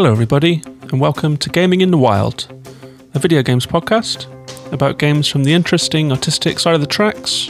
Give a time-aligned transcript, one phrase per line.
[0.00, 2.46] Hello, everybody, and welcome to Gaming in the Wild,
[3.12, 4.24] a video games podcast
[4.72, 7.48] about games from the interesting artistic side of the tracks,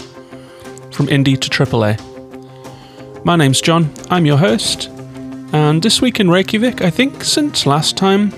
[0.90, 3.24] from indie to AAA.
[3.24, 4.88] My name's John, I'm your host,
[5.52, 8.34] and this week in Reykjavik, I think since last time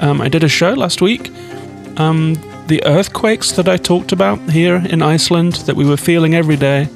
[0.00, 1.28] um, I did a show last week,
[1.98, 2.36] um,
[2.68, 6.88] the earthquakes that I talked about here in Iceland that we were feeling every day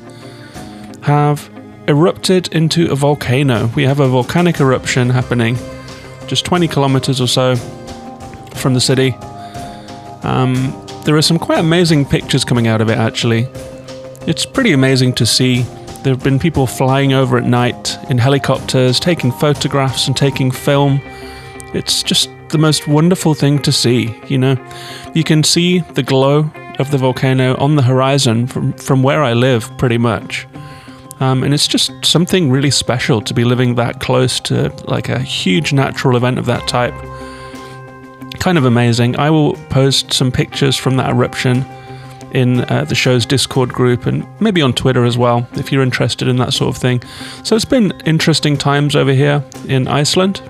[1.02, 1.50] have
[1.86, 3.66] erupted into a volcano.
[3.76, 5.58] We have a volcanic eruption happening
[6.30, 7.56] just 20 kilometers or so
[8.54, 9.14] from the city.
[10.22, 13.48] Um, there are some quite amazing pictures coming out of it, actually.
[14.28, 15.62] It's pretty amazing to see.
[16.04, 21.00] There have been people flying over at night in helicopters, taking photographs and taking film.
[21.74, 24.56] It's just the most wonderful thing to see, you know.
[25.14, 29.32] You can see the glow of the volcano on the horizon from, from where I
[29.32, 30.46] live, pretty much.
[31.20, 35.18] Um, and it's just something really special to be living that close to like a
[35.18, 36.94] huge natural event of that type.
[38.40, 39.18] Kind of amazing.
[39.18, 41.64] I will post some pictures from that eruption
[42.32, 46.28] in uh, the show's Discord group and maybe on Twitter as well if you're interested
[46.28, 47.02] in that sort of thing.
[47.42, 50.40] So it's been interesting times over here in Iceland.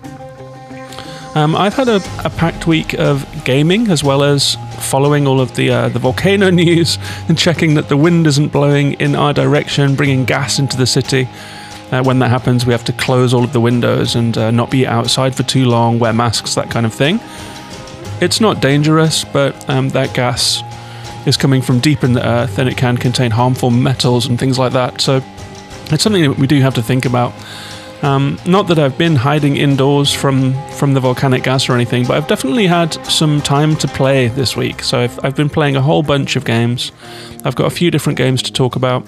[1.35, 5.55] Um, I've had a, a, packed week of gaming as well as following all of
[5.55, 9.95] the uh, the volcano news and checking that the wind isn't blowing in our direction,
[9.95, 11.29] bringing gas into the city.
[11.93, 14.71] Uh, when that happens, we have to close all of the windows and uh, not
[14.73, 17.21] be outside for too long, wear masks, that kind of thing.
[18.21, 20.63] It's not dangerous, but um, that gas
[21.27, 24.59] is coming from deep in the earth and it can contain harmful metals and things
[24.59, 25.01] like that.
[25.01, 25.23] So
[25.93, 27.33] it's something that we do have to think about.
[28.03, 32.17] Um, not that I've been hiding indoors from from the volcanic gas or anything, but
[32.17, 34.83] I've definitely had some time to play this week.
[34.83, 36.93] So I've, I've been playing a whole bunch of games.
[37.45, 39.07] I've got a few different games to talk about.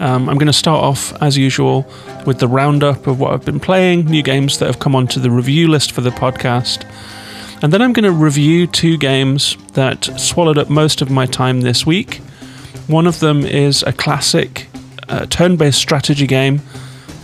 [0.00, 1.86] Um, I'm going to start off, as usual,
[2.26, 5.30] with the roundup of what I've been playing, new games that have come onto the
[5.30, 6.84] review list for the podcast.
[7.62, 11.62] And then I'm going to review two games that swallowed up most of my time
[11.62, 12.16] this week.
[12.88, 14.66] One of them is a classic
[15.08, 16.60] uh, turn based strategy game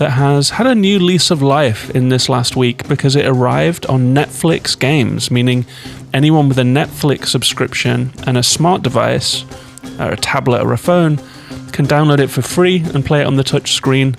[0.00, 3.84] that has had a new lease of life in this last week because it arrived
[3.84, 5.66] on Netflix games, meaning
[6.14, 9.44] anyone with a Netflix subscription and a smart device,
[9.98, 11.18] or a tablet or a phone,
[11.72, 14.16] can download it for free and play it on the touch screen.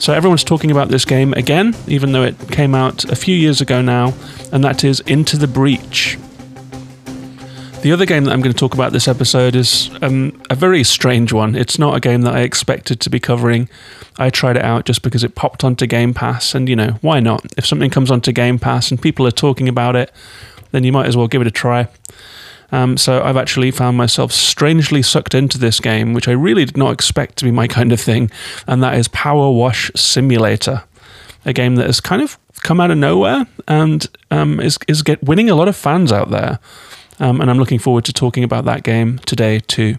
[0.00, 3.60] So everyone's talking about this game again, even though it came out a few years
[3.60, 4.14] ago now,
[4.50, 6.18] and that is Into the Breach.
[7.82, 10.84] The other game that I'm going to talk about this episode is um, a very
[10.84, 11.56] strange one.
[11.56, 13.68] It's not a game that I expected to be covering.
[14.18, 17.18] I tried it out just because it popped onto Game Pass, and you know, why
[17.18, 17.44] not?
[17.56, 20.12] If something comes onto Game Pass and people are talking about it,
[20.70, 21.88] then you might as well give it a try.
[22.70, 26.76] Um, so I've actually found myself strangely sucked into this game, which I really did
[26.76, 28.30] not expect to be my kind of thing,
[28.68, 30.84] and that is Power Wash Simulator,
[31.44, 35.20] a game that has kind of come out of nowhere and um, is is get
[35.20, 36.60] winning a lot of fans out there.
[37.22, 39.96] Um, and I'm looking forward to talking about that game today too.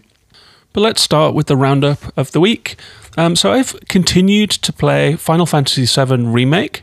[0.74, 2.76] But let's start with the roundup of the week.
[3.16, 6.82] Um, so I've continued to play Final Fantasy VII Remake.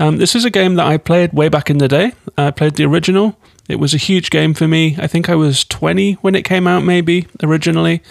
[0.00, 2.12] Um, this is a game that I played way back in the day.
[2.36, 3.38] I played the original.
[3.68, 4.96] It was a huge game for me.
[4.98, 8.02] I think I was 20 when it came out, maybe originally.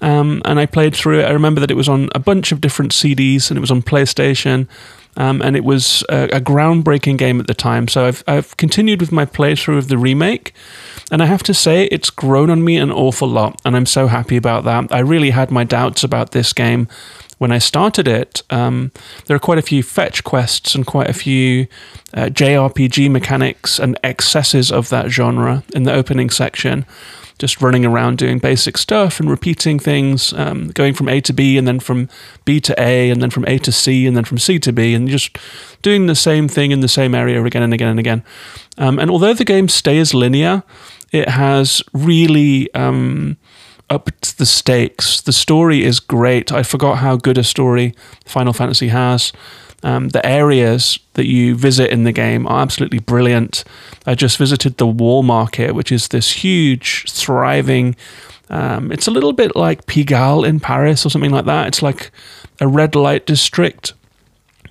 [0.00, 1.26] Um, and I played through it.
[1.26, 3.82] I remember that it was on a bunch of different CDs and it was on
[3.82, 4.66] PlayStation.
[5.18, 7.88] Um, and it was a, a, groundbreaking game at the time.
[7.88, 10.54] So I've, I've continued with my playthrough of the remake,
[11.10, 14.06] and I have to say it's grown on me an awful lot, and I'm so
[14.06, 14.92] happy about that.
[14.92, 16.86] I really had my doubts about this game
[17.38, 18.42] when I started it.
[18.48, 18.92] Um,
[19.26, 21.66] there are quite a few fetch quests and quite a few
[22.14, 26.86] uh, JRPG mechanics and excesses of that genre in the opening section
[27.38, 31.56] just running around doing basic stuff and repeating things, um, going from A to B
[31.56, 32.08] and then from
[32.44, 34.94] B to A and then from A to C and then from C to B
[34.94, 35.38] and just
[35.82, 38.24] doing the same thing in the same area again and again and again.
[38.76, 40.62] Um, and although the game stays linear,
[41.12, 43.36] it has really um,
[43.90, 45.20] upped the stakes.
[45.20, 46.52] The story is great.
[46.52, 47.94] I forgot how good a story
[48.24, 49.32] Final Fantasy has.
[49.82, 53.62] Um, the areas that you visit in the game are absolutely brilliant.
[54.06, 57.94] I just visited the Wall Market, which is this huge, thriving.
[58.50, 61.68] Um, it's a little bit like Pigalle in Paris or something like that.
[61.68, 62.10] It's like
[62.60, 63.92] a red light district.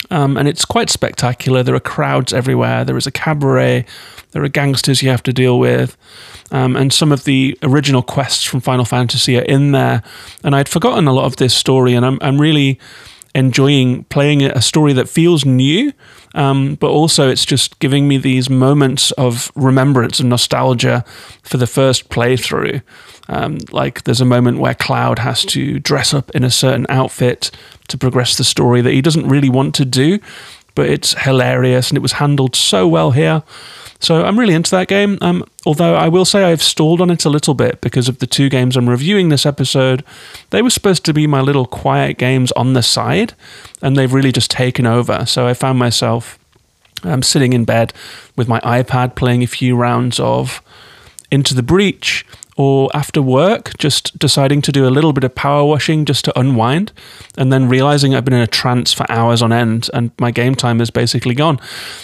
[0.10, 1.64] Um, and it's quite spectacular.
[1.64, 2.86] There are crowds everywhere.
[2.86, 3.86] There is a cabaret.
[4.32, 5.98] There are gangsters you have to deal with.
[6.52, 10.04] Um, and some of the original quests from Final Fantasy are in there.
[10.44, 12.80] And I'd forgotten a lot of this story, and I'm, I'm really
[13.38, 15.94] enjoying playing a story that feels new,
[16.34, 21.06] um, but also it's just giving me these moments of remembrance and nostalgia
[21.44, 22.82] for the first playthrough.
[23.30, 27.52] Um, like there's a moment where Cloud has to dress up in a certain outfit
[27.90, 30.18] to progress the story that he doesn't really want to do,
[30.74, 33.44] but it's hilarious and it was handled so well here.
[34.00, 35.18] So I'm really into that game.
[35.22, 38.28] Um, although I will say I've stalled on it a little bit because of the
[38.28, 40.04] two games I'm reviewing this episode.
[40.52, 43.34] They were supposed to be my little quiet games on the side,
[43.82, 45.26] and they've really just taken over.
[45.26, 46.38] So I found myself
[47.04, 47.94] um, sitting in bed
[48.36, 50.62] with my iPad playing a few rounds of
[51.32, 52.26] Into the Breach
[52.58, 56.38] or after work, just deciding to do a little bit of power washing just to
[56.40, 56.92] unwind,
[57.38, 60.56] and then realizing I've been in a trance for hours on end and my game
[60.56, 61.60] time is basically gone.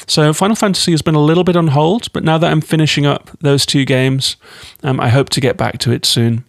[0.08, 3.06] So, Final Fantasy has been a little bit on hold, but now that I'm finishing
[3.06, 4.36] up those two games,
[4.84, 6.46] um, I hope to get back to it soon.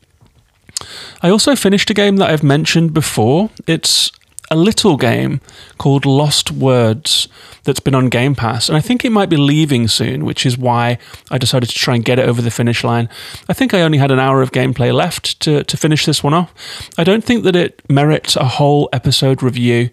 [1.22, 3.48] I also finished a game that I've mentioned before.
[3.66, 4.12] It's
[4.50, 5.40] a little game
[5.78, 7.28] called Lost Words
[7.64, 10.58] that's been on Game Pass, and I think it might be leaving soon, which is
[10.58, 10.98] why
[11.30, 13.08] I decided to try and get it over the finish line.
[13.48, 16.34] I think I only had an hour of gameplay left to, to finish this one
[16.34, 16.52] off.
[16.98, 19.90] I don't think that it merits a whole episode review.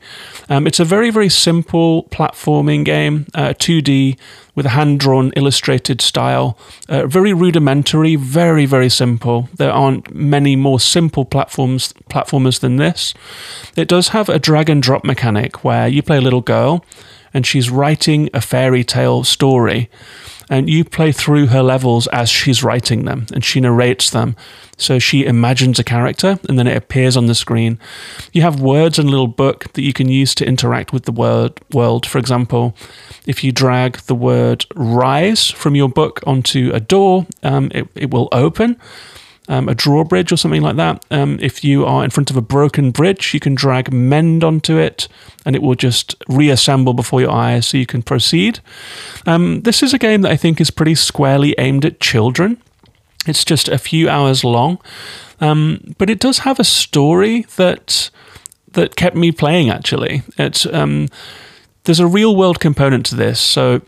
[0.50, 4.18] Um, it's a very, very simple platforming game, uh, 2D
[4.56, 6.58] with a hand drawn illustrated style.
[6.90, 9.50] Uh, very rudimentary, very, very simple.
[9.56, 13.14] There aren't many more simple platforms platformers than this.
[13.76, 16.84] It does have a drag and drop mechanic where you play a little girl
[17.34, 19.90] and she's writing a fairy tale story
[20.52, 24.36] and you play through her levels as she's writing them and she narrates them.
[24.78, 27.80] So she imagines a character and then it appears on the screen.
[28.34, 31.14] You have words in a little book that you can use to interact with the
[31.14, 32.06] word world.
[32.06, 32.76] For example,
[33.26, 38.12] if you drag the word rise from your book onto a door, um, it, it
[38.12, 38.78] will open
[39.48, 41.04] um, a drawbridge or something like that.
[41.12, 44.78] Um, if you are in front of a broken bridge, you can drag mend onto
[44.78, 45.08] it
[45.46, 48.60] and it will just reassemble before your eyes so you can proceed.
[49.26, 52.62] Um, this is a game that I think is pretty squarely aimed at children.
[53.28, 54.80] It's just a few hours long,
[55.40, 58.10] um, but it does have a story that
[58.74, 59.70] that kept me playing.
[59.70, 61.08] Actually, it's um,
[61.84, 63.40] there's a real world component to this.
[63.40, 63.82] So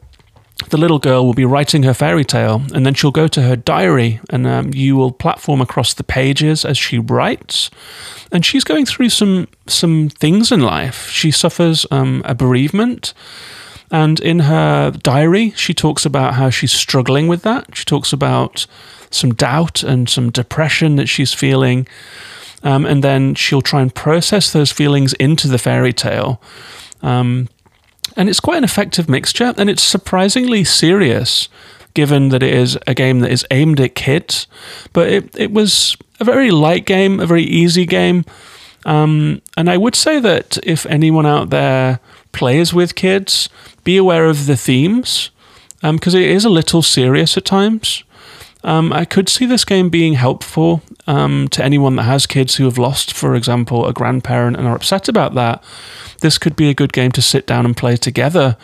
[0.69, 3.55] the little girl will be writing her fairy tale, and then she'll go to her
[3.55, 7.69] diary, and um, you will platform across the pages as she writes.
[8.31, 11.09] And she's going through some some things in life.
[11.09, 13.13] She suffers um, a bereavement,
[13.91, 17.77] and in her diary, she talks about how she's struggling with that.
[17.77, 18.65] She talks about
[19.11, 21.87] some doubt and some depression that she's feeling,
[22.63, 26.41] um, and then she'll try and process those feelings into the fairy tale.
[27.03, 27.49] Um,
[28.15, 31.49] and it's quite an effective mixture, and it's surprisingly serious
[31.93, 34.47] given that it is a game that is aimed at kids.
[34.93, 38.25] But it, it was a very light game, a very easy game.
[38.85, 41.99] Um, and I would say that if anyone out there
[42.31, 43.49] plays with kids,
[43.83, 45.29] be aware of the themes
[45.81, 48.03] because um, it is a little serious at times.
[48.63, 52.65] Um, I could see this game being helpful um, to anyone that has kids who
[52.65, 55.63] have lost, for example, a grandparent and are upset about that.
[56.21, 58.55] This could be a good game to sit down and play together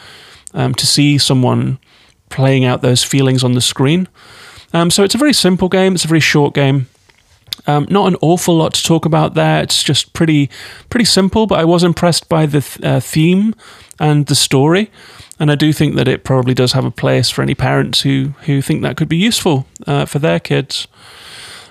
[0.54, 1.80] um, to see someone
[2.30, 4.08] playing out those feelings on the screen.
[4.74, 6.88] Um, so it's a very simple game, it's a very short game.
[7.68, 9.62] Um, not an awful lot to talk about there.
[9.62, 10.50] It's just pretty
[10.90, 13.54] pretty simple, but I was impressed by the th- uh, theme
[14.00, 14.90] and the story.
[15.40, 18.34] And I do think that it probably does have a place for any parents who,
[18.46, 20.88] who think that could be useful uh, for their kids.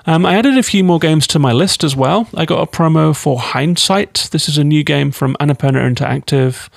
[0.06, 2.28] Um, I added a few more games to my list as well.
[2.34, 4.30] I got a promo for Hindsight.
[4.32, 6.70] This is a new game from Annapurna Interactive.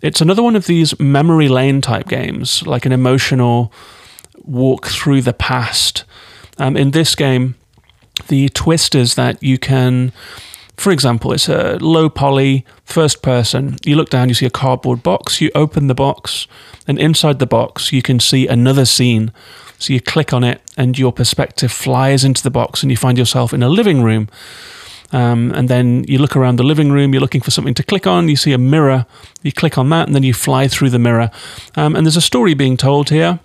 [0.00, 3.70] It's another one of these memory lane type games, like an emotional
[4.44, 6.04] walk through the past.
[6.56, 7.56] Um, in this game,
[8.28, 10.10] the twist is that you can
[10.80, 13.76] for example, it's a low poly first person.
[13.84, 16.46] You look down, you see a cardboard box, you open the box,
[16.88, 19.30] and inside the box, you can see another scene.
[19.78, 23.18] So you click on it, and your perspective flies into the box, and you find
[23.18, 24.30] yourself in a living room.
[25.12, 28.06] Um, and then you look around the living room, you're looking for something to click
[28.06, 29.04] on, you see a mirror,
[29.42, 31.30] you click on that, and then you fly through the mirror.
[31.76, 33.38] Um, and there's a story being told here.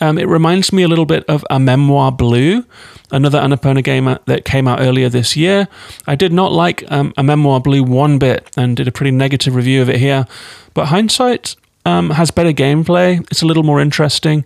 [0.00, 2.64] Um, it reminds me a little bit of A Memoir Blue,
[3.12, 5.68] another Annapurna game that came out earlier this year.
[6.06, 9.54] I did not like um, A Memoir Blue one bit and did a pretty negative
[9.54, 10.26] review of it here.
[10.74, 14.44] But Hindsight um, has better gameplay, it's a little more interesting.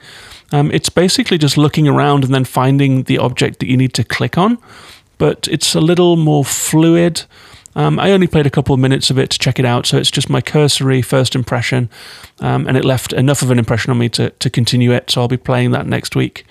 [0.52, 4.04] Um, it's basically just looking around and then finding the object that you need to
[4.04, 4.58] click on,
[5.16, 7.22] but it's a little more fluid.
[7.76, 9.96] Um, I only played a couple of minutes of it to check it out, so
[9.96, 11.88] it's just my cursory first impression,
[12.40, 15.20] um, and it left enough of an impression on me to, to continue it, so
[15.20, 16.44] I'll be playing that next week.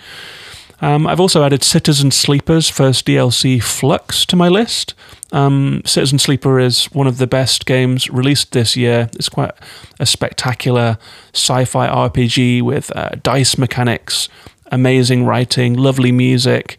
[0.82, 4.94] Um, I've also added Citizen Sleeper's first DLC Flux to my list.
[5.34, 9.10] Um, Citizen Sleeper is one of the best games released this year.
[9.14, 9.52] It's quite
[10.00, 10.98] a spectacular
[11.34, 14.30] sci fi RPG with uh, dice mechanics,
[14.72, 16.78] amazing writing, lovely music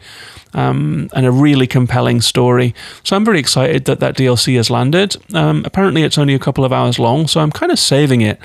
[0.54, 2.74] um, and a really compelling story.
[3.04, 5.16] So I'm very excited that that DLC has landed.
[5.34, 8.40] Um, apparently, it's only a couple of hours long, so I'm kind of saving it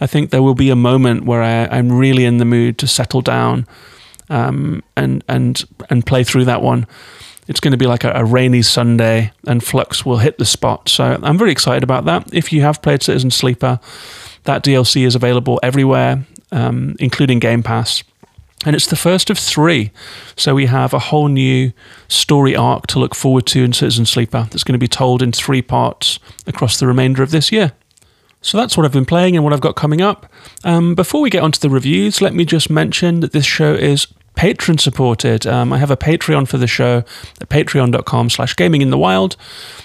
[0.00, 2.86] I think there will be a moment where I, am really in the mood to
[2.86, 3.66] settle down
[4.28, 6.86] um, and and and play through that one.
[7.48, 10.88] It's going to be like a, a, rainy Sunday, and Flux will hit the spot.
[10.88, 12.34] So I'm very excited about that.
[12.34, 13.78] If you have played Citizen Sleeper,
[14.44, 18.02] that DLC is available everywhere, um, including Game Pass.
[18.64, 19.90] And it's the first of three.
[20.36, 21.72] So we have a whole new
[22.08, 25.32] story arc to look forward to in Citizen Sleeper that's going to be told in
[25.32, 27.72] three parts across the remainder of this year.
[28.40, 30.26] So that's what I've been playing and what I've got coming up.
[30.64, 34.06] Um, before we get onto the reviews, let me just mention that this show is
[34.36, 35.46] patron supported.
[35.46, 36.98] Um, I have a Patreon for the show
[37.40, 39.36] at patreon.com slash gaming in the wild.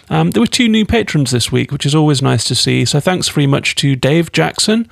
[0.10, 2.86] Um, there were two new patrons this week, which is always nice to see.
[2.86, 4.90] So thanks very much to Dave Jackson.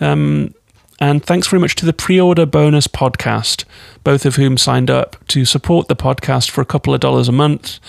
[0.00, 0.54] Um,
[1.00, 3.64] and thanks very much to the pre order bonus podcast,
[4.04, 7.32] both of whom signed up to support the podcast for a couple of dollars a
[7.32, 7.80] month.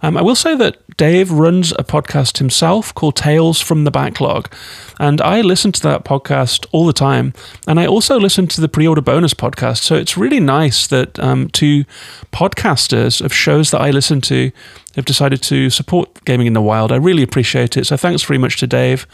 [0.00, 4.52] Um, I will say that Dave runs a podcast himself called Tales from the Backlog,
[5.00, 7.32] and I listen to that podcast all the time.
[7.66, 9.78] And I also listen to the pre order bonus podcast.
[9.78, 11.84] So it's really nice that um, two
[12.32, 14.52] podcasters of shows that I listen to
[14.94, 16.92] have decided to support Gaming in the Wild.
[16.92, 17.86] I really appreciate it.
[17.86, 19.06] So thanks very much to Dave,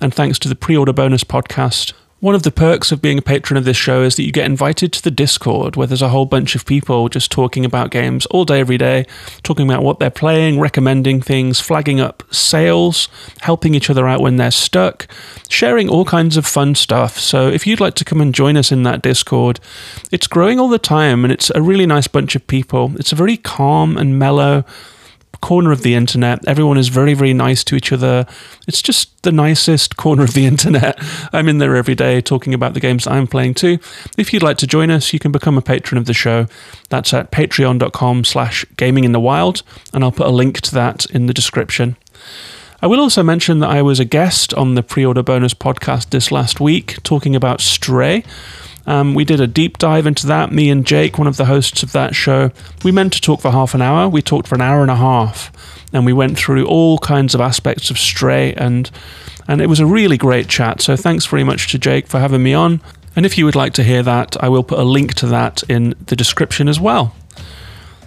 [0.00, 1.92] and thanks to the pre order bonus podcast
[2.24, 4.46] one of the perks of being a patron of this show is that you get
[4.46, 8.24] invited to the Discord, where there's a whole bunch of people just talking about games
[8.30, 9.04] all day, every day,
[9.42, 14.38] talking about what they're playing, recommending things, flagging up sales, helping each other out when
[14.38, 15.06] they're stuck,
[15.50, 17.18] sharing all kinds of fun stuff.
[17.18, 19.60] So if you'd like to come and join us in that Discord,
[20.10, 22.92] it's growing all the time and it's a really nice bunch of people.
[22.96, 24.64] It's a very calm and mellow,
[25.44, 26.42] corner of the internet.
[26.48, 28.26] Everyone is very, very nice to each other.
[28.66, 30.96] It's just the nicest corner of the internet.
[31.34, 33.78] I'm in there every day talking about the games I'm playing too.
[34.16, 36.46] If you'd like to join us, you can become a patron of the show.
[36.88, 41.04] That's at patreon.com slash gaming in the wild, and I'll put a link to that
[41.10, 41.98] in the description.
[42.80, 46.08] I will also mention that I was a guest on the pre order bonus podcast
[46.08, 48.24] this last week talking about Stray.
[48.86, 50.52] Um, we did a deep dive into that.
[50.52, 52.50] Me and Jake, one of the hosts of that show,
[52.82, 54.08] we meant to talk for half an hour.
[54.08, 55.50] We talked for an hour and a half,
[55.92, 58.90] and we went through all kinds of aspects of Stray, and
[59.48, 60.80] and it was a really great chat.
[60.80, 62.80] So thanks very much to Jake for having me on.
[63.16, 65.62] And if you would like to hear that, I will put a link to that
[65.68, 67.14] in the description as well.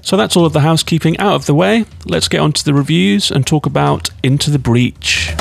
[0.02, 1.86] So that's all of the housekeeping out of the way.
[2.06, 5.34] Let's get on to the reviews and talk about Into the Breach.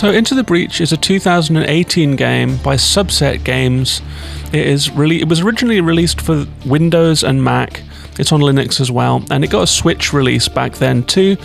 [0.00, 4.00] So, Into the Breach is a 2018 game by Subset Games.
[4.46, 7.82] It is really it was originally released for Windows and Mac.
[8.18, 11.36] It's on Linux as well, and it got a Switch release back then too.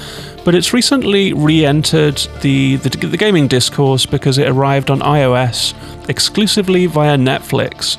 [0.46, 5.74] But it's recently re-entered the, the, the gaming discourse because it arrived on iOS
[6.08, 7.98] exclusively via Netflix.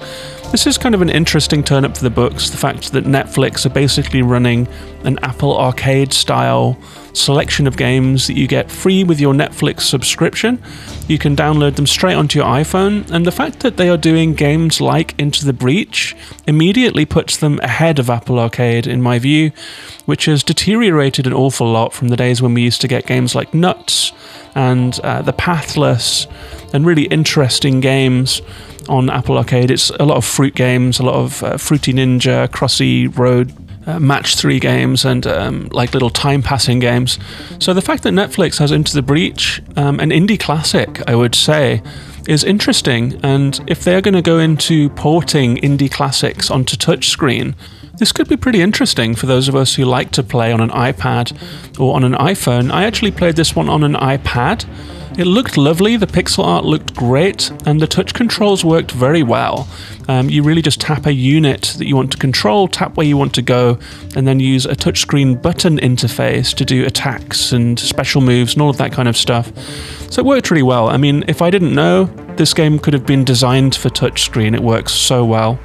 [0.53, 2.49] This is kind of an interesting turn up for the books.
[2.49, 4.69] The fact that Netflix are basically running
[5.05, 6.79] an Apple Arcade style
[7.17, 10.63] selection of games that you get free with your Netflix subscription.
[11.09, 14.35] You can download them straight onto your iPhone, and the fact that they are doing
[14.35, 16.15] games like Into the Breach
[16.47, 19.53] immediately puts them ahead of Apple Arcade, in my view,
[20.05, 23.35] which has deteriorated an awful lot from the days when we used to get games
[23.35, 24.13] like Nuts
[24.55, 26.27] and uh, The Pathless
[26.73, 28.43] and really interesting games
[28.89, 29.71] on Apple Arcade.
[29.71, 34.01] It's a lot of fruit games, a lot of uh, Fruity Ninja, Crossy Road uh,
[34.01, 37.19] match three games and um, like little time passing games.
[37.59, 41.35] So the fact that Netflix has Into the Breach, um, an indie classic, I would
[41.35, 41.83] say,
[42.29, 43.21] is interesting.
[43.23, 47.55] And if they're going to go into porting indie classics onto touchscreen,
[47.99, 50.71] this could be pretty interesting for those of us who like to play on an
[50.71, 51.33] iPad
[51.81, 52.71] or on an iPhone.
[52.71, 54.67] I actually played this one on an iPad.
[55.19, 59.67] It looked lovely, the pixel art looked great, and the touch controls worked very well.
[60.09, 63.17] Um, you really just tap a unit that you want to control, tap where you
[63.17, 63.79] want to go,
[64.15, 68.69] and then use a touchscreen button interface to do attacks and special moves and all
[68.69, 69.51] of that kind of stuff.
[70.13, 70.91] So it worked really well.
[70.91, 72.05] I mean, if I didn't know,
[72.37, 74.55] this game could have been designed for touchscreen.
[74.55, 75.59] It works so well.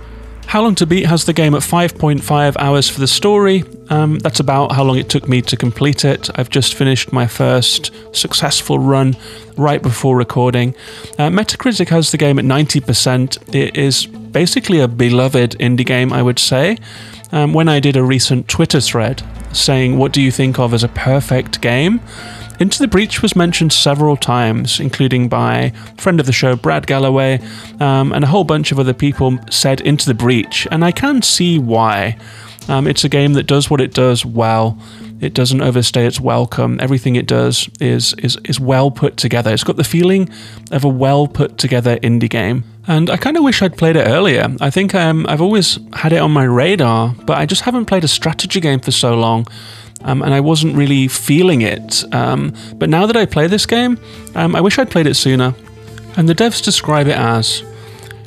[0.51, 3.63] How Long to Beat has the game at 5.5 hours for the story.
[3.89, 6.29] Um, that's about how long it took me to complete it.
[6.35, 9.15] I've just finished my first successful run
[9.55, 10.75] right before recording.
[11.17, 13.55] Uh, Metacritic has the game at 90%.
[13.55, 16.77] It is basically a beloved indie game, I would say.
[17.31, 20.83] Um, when I did a recent Twitter thread saying, What do you think of as
[20.83, 22.01] a perfect game?
[22.61, 27.39] Into the Breach was mentioned several times, including by friend of the show Brad Galloway,
[27.79, 31.23] um, and a whole bunch of other people said Into the Breach, and I can
[31.23, 32.19] see why.
[32.69, 34.77] Um, it's a game that does what it does well.
[35.21, 36.79] It doesn't overstay its welcome.
[36.79, 39.51] Everything it does is is is well put together.
[39.51, 40.29] It's got the feeling
[40.71, 42.63] of a well put together indie game.
[42.87, 44.55] And I kind of wish I'd played it earlier.
[44.59, 48.03] I think um, I've always had it on my radar, but I just haven't played
[48.03, 49.47] a strategy game for so long.
[50.03, 52.03] Um, and I wasn't really feeling it.
[52.13, 53.99] Um, but now that I play this game,
[54.35, 55.53] um, I wish I'd played it sooner.
[56.17, 57.63] And the devs describe it as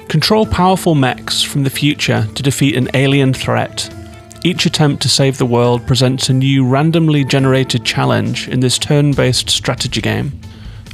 [0.08, 3.92] control powerful mechs from the future to defeat an alien threat.
[4.44, 9.12] Each attempt to save the world presents a new randomly generated challenge in this turn
[9.12, 10.38] based strategy game.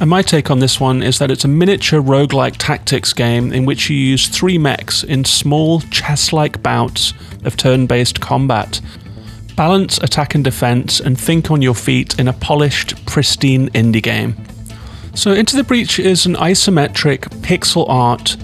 [0.00, 3.66] And my take on this one is that it's a miniature roguelike tactics game in
[3.66, 7.12] which you use three mechs in small chess like bouts
[7.44, 8.80] of turn based combat.
[9.56, 14.36] Balance attack and defense and think on your feet in a polished, pristine indie game.
[15.14, 18.36] So, Into the Breach is an isometric pixel art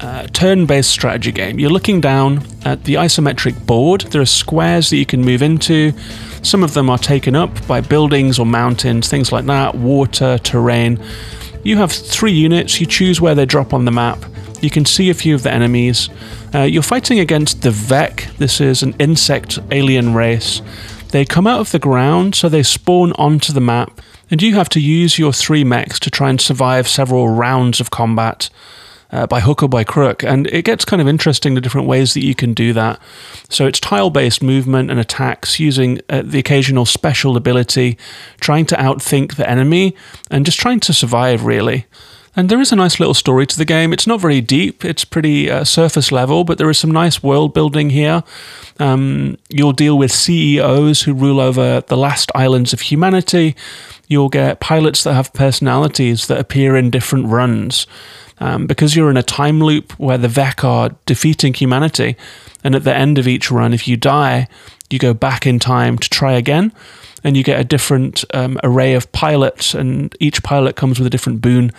[0.00, 1.58] uh, turn based strategy game.
[1.58, 4.02] You're looking down at the isometric board.
[4.02, 5.92] There are squares that you can move into.
[6.42, 11.02] Some of them are taken up by buildings or mountains, things like that, water, terrain.
[11.64, 14.24] You have three units, you choose where they drop on the map.
[14.60, 16.08] You can see a few of the enemies.
[16.54, 18.36] Uh, you're fighting against the Vek.
[18.38, 20.62] This is an insect alien race.
[21.10, 24.68] They come out of the ground, so they spawn onto the map, and you have
[24.70, 28.50] to use your three mechs to try and survive several rounds of combat
[29.12, 30.24] uh, by hook or by crook.
[30.24, 33.00] And it gets kind of interesting the different ways that you can do that.
[33.48, 37.98] So it's tile based movement and attacks using uh, the occasional special ability,
[38.40, 39.94] trying to outthink the enemy,
[40.30, 41.86] and just trying to survive, really.
[42.36, 43.94] And there is a nice little story to the game.
[43.94, 47.54] It's not very deep, it's pretty uh, surface level, but there is some nice world
[47.54, 48.22] building here.
[48.78, 53.56] Um, you'll deal with CEOs who rule over the last islands of humanity.
[54.06, 57.86] You'll get pilots that have personalities that appear in different runs
[58.38, 62.16] um, because you're in a time loop where the Vek are defeating humanity,
[62.62, 64.48] and at the end of each run, if you die,
[64.90, 66.72] you go back in time to try again,
[67.24, 71.10] and you get a different um, array of pilots, and each pilot comes with a
[71.10, 71.72] different boon.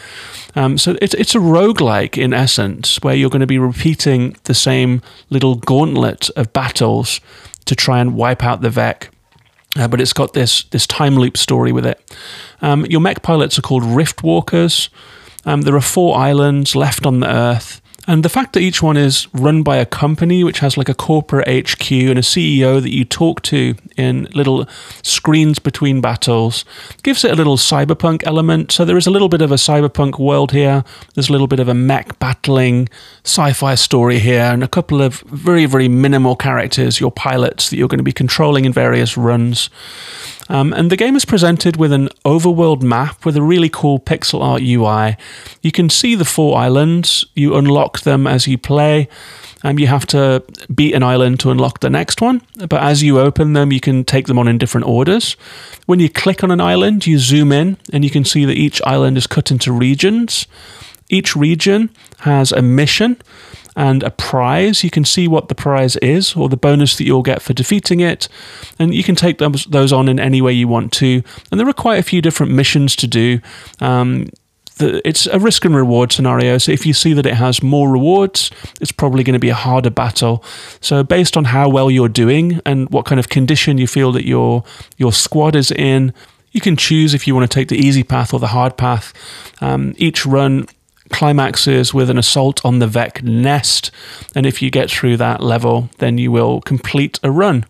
[0.55, 4.53] Um, so it's it's a roguelike in essence, where you're going to be repeating the
[4.53, 7.21] same little gauntlet of battles
[7.65, 9.09] to try and wipe out the Vek.
[9.77, 12.15] Uh, but it's got this this time loop story with it.
[12.61, 14.89] Um, your mech pilots are called Rift Walkers.
[15.45, 17.81] Um, there are four islands left on the Earth.
[18.09, 20.93] And the fact that each one is run by a company which has like a
[20.93, 24.65] corporate HQ and a CEO that you talk to in little
[25.03, 26.63] screens between battles
[27.03, 28.71] gives it a little cyberpunk element.
[28.71, 30.85] So there is a little bit of a cyberpunk world here.
[31.15, 32.87] There's a little bit of a mech battling
[33.25, 37.75] sci fi story here, and a couple of very, very minimal characters, your pilots that
[37.75, 39.69] you're going to be controlling in various runs.
[40.49, 44.41] Um, and the game is presented with an overworld map with a really cool pixel
[44.41, 45.17] art UI.
[45.61, 49.07] You can see the four islands, you unlock them as you play.
[49.63, 53.19] Um, you have to beat an island to unlock the next one, but as you
[53.19, 55.33] open them, you can take them on in different orders.
[55.87, 58.81] When you click on an island, you zoom in and you can see that each
[58.83, 60.47] island is cut into regions.
[61.09, 63.17] Each region has a mission
[63.77, 64.83] and a prize.
[64.83, 68.01] You can see what the prize is or the bonus that you'll get for defeating
[68.01, 68.27] it,
[68.77, 71.23] and you can take those, on in any way you want to.
[71.51, 73.39] And there are quite a few different missions to do.
[73.79, 74.29] Um,
[74.79, 76.57] it's a risk and reward scenario.
[76.57, 79.55] So if you see that it has more rewards, it's probably going to be a
[79.55, 80.43] harder battle.
[80.81, 84.25] So based on how well you're doing and what kind of condition you feel that
[84.25, 84.63] your
[84.97, 86.13] your squad is in,
[86.51, 89.13] you can choose if you want to take the easy path or the hard path.
[89.61, 90.67] Um, each run
[91.09, 93.91] climaxes with an assault on the Vek nest,
[94.35, 97.65] and if you get through that level, then you will complete a run.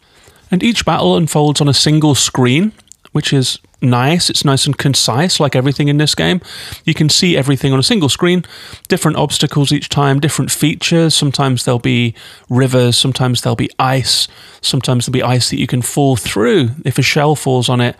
[0.49, 2.71] And each battle unfolds on a single screen,
[3.17, 4.29] which is nice.
[4.29, 6.39] It's nice and concise, like everything in this game.
[6.85, 8.45] You can see everything on a single screen,
[8.89, 11.15] different obstacles each time, different features.
[11.15, 12.13] Sometimes there'll be
[12.47, 14.27] rivers, sometimes there'll be ice,
[14.61, 17.95] sometimes there'll be ice that you can fall through if a shell falls on it.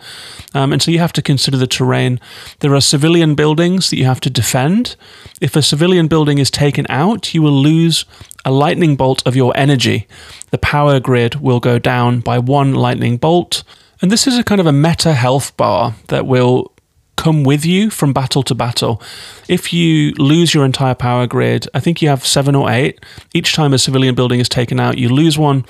[0.54, 2.20] Um, and so you have to consider the terrain.
[2.60, 4.94] There are civilian buildings that you have to defend.
[5.40, 8.04] If a civilian building is taken out, you will lose
[8.44, 10.06] a lightning bolt of your energy.
[10.52, 13.64] The power grid will go down by one lightning bolt.
[14.00, 16.72] And this is a kind of a meta health bar that will
[17.16, 19.02] come with you from battle to battle.
[19.48, 23.04] If you lose your entire power grid, I think you have seven or eight.
[23.34, 25.66] Each time a civilian building is taken out, you lose one.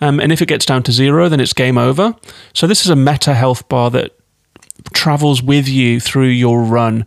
[0.00, 2.14] Um, and if it gets down to zero, then it's game over.
[2.52, 4.12] So this is a meta health bar that
[4.92, 7.04] travels with you through your run.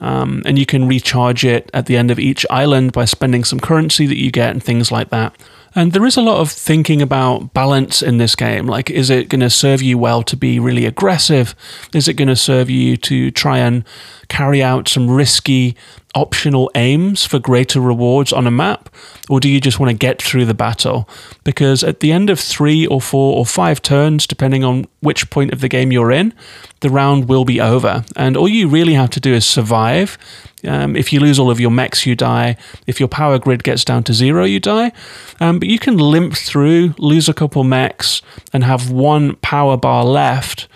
[0.00, 3.60] Um, and you can recharge it at the end of each island by spending some
[3.60, 5.34] currency that you get and things like that.
[5.74, 8.66] And there is a lot of thinking about balance in this game.
[8.66, 11.54] Like, is it going to serve you well to be really aggressive?
[11.94, 13.84] Is it going to serve you to try and
[14.28, 15.76] carry out some risky
[16.14, 18.88] optional aims for greater rewards on a map?
[19.28, 21.08] Or do you just want to get through the battle?
[21.44, 25.52] Because at the end of three or four or five turns, depending on which point
[25.52, 26.34] of the game you're in,
[26.80, 28.04] the round will be over.
[28.16, 30.18] And all you really have to do is survive.
[30.64, 32.56] Um, if you lose all of your mechs, you die.
[32.86, 34.92] If your power grid gets down to zero, you die.
[35.40, 38.22] Um, but you can limp through, lose a couple mechs,
[38.52, 40.68] and have one power bar left.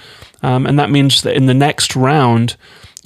[0.42, 2.56] Um, and that means that in the next round,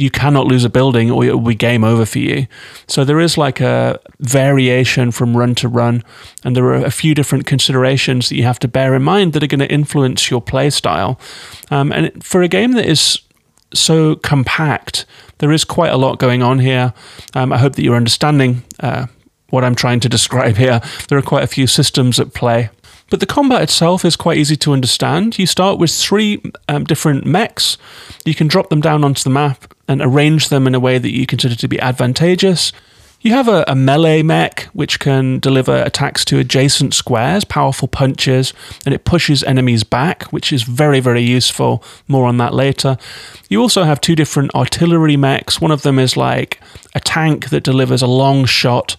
[0.01, 2.47] you cannot lose a building or it will be game over for you.
[2.87, 6.03] So there is like a variation from run to run,
[6.45, 9.43] and there are a few different considerations that you have to bear in mind that
[9.43, 11.21] are going to influence your play style.
[11.71, 13.21] Um, and for a game that is
[13.73, 15.07] so compact,
[15.39, 16.93] there is quite a lot going on here.
[17.35, 19.07] Um, I hope that you're understanding uh,
[19.51, 20.81] what I'm trying to describe here.
[21.09, 22.71] There are quite a few systems at play.
[23.11, 25.39] But the combat itself is quite easy to understand.
[25.39, 27.77] You start with three um, different mechs.
[28.25, 31.13] You can drop them down onto the map and arrange them in a way that
[31.13, 32.73] you consider to be advantageous.
[33.23, 38.55] You have a, a, melee mech which can deliver attacks to adjacent squares, powerful punches,
[38.87, 41.85] and it pushes enemies back, which is very, very useful.
[42.09, 42.97] More on that later.
[43.51, 45.61] You also have two different artillery mechs.
[45.61, 46.61] One of them is like
[46.95, 48.97] a tank that delivers a long shot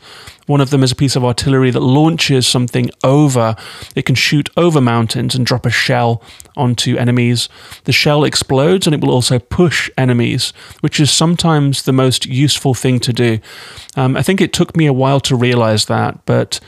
[0.48, 3.56] one of them is a piece of artillery that launches something over.
[3.96, 6.22] It can shoot over mountains and drop a shell
[6.56, 7.50] onto enemies.
[7.86, 12.74] The shell explodes and it will also push enemies, which is sometimes the most useful
[12.74, 13.40] thing to do.
[13.96, 16.60] Um, I think it took me a while to realize that, but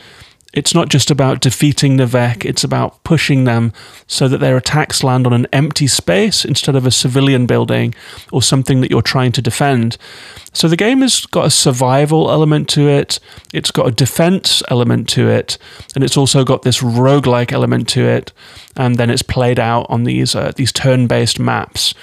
[0.54, 3.72] it's not just about defeating the Vek, it's about pushing them
[4.06, 7.94] so that their attacks land on an empty space instead of a civilian building
[8.30, 9.98] or something that you're trying to defend.
[10.52, 13.18] So the game has got a survival element to it,
[13.52, 15.58] it's got a defense element to it,
[15.96, 18.32] and it's also got this roguelike element to it,
[18.76, 21.94] and then it's played out on these uh, these turn-based maps.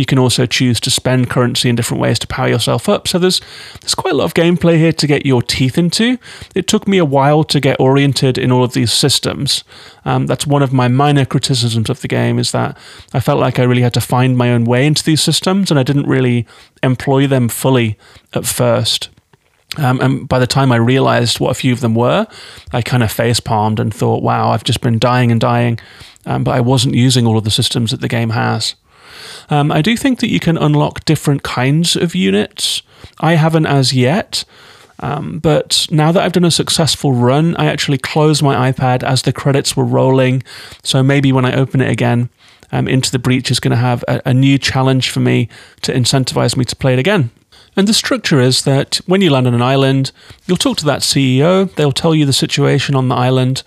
[0.00, 3.06] You can also choose to spend currency in different ways to power yourself up.
[3.06, 3.42] So there's
[3.82, 6.16] there's quite a lot of gameplay here to get your teeth into.
[6.54, 9.62] It took me a while to get oriented in all of these systems.
[10.06, 12.78] Um, that's one of my minor criticisms of the game is that
[13.12, 15.78] I felt like I really had to find my own way into these systems, and
[15.78, 16.46] I didn't really
[16.82, 17.98] employ them fully
[18.32, 19.10] at first.
[19.76, 22.26] Um, and by the time I realized what a few of them were,
[22.72, 25.78] I kind of face palmed and thought, wow, I've just been dying and dying.
[26.24, 28.76] Um, but I wasn't using all of the systems that the game has.
[29.48, 32.82] Um, I do think that you can unlock different kinds of units.
[33.20, 34.44] I haven't as yet.
[35.02, 39.22] Um, but now that I've done a successful run, I actually closed my iPad as
[39.22, 40.42] the credits were rolling.
[40.82, 42.28] So maybe when I open it again,
[42.70, 45.48] um, Into the Breach is going to have a, a new challenge for me
[45.82, 47.30] to incentivize me to play it again.
[47.76, 50.12] And the structure is that when you land on an island,
[50.46, 53.62] you'll talk to that CEO, they'll tell you the situation on the island,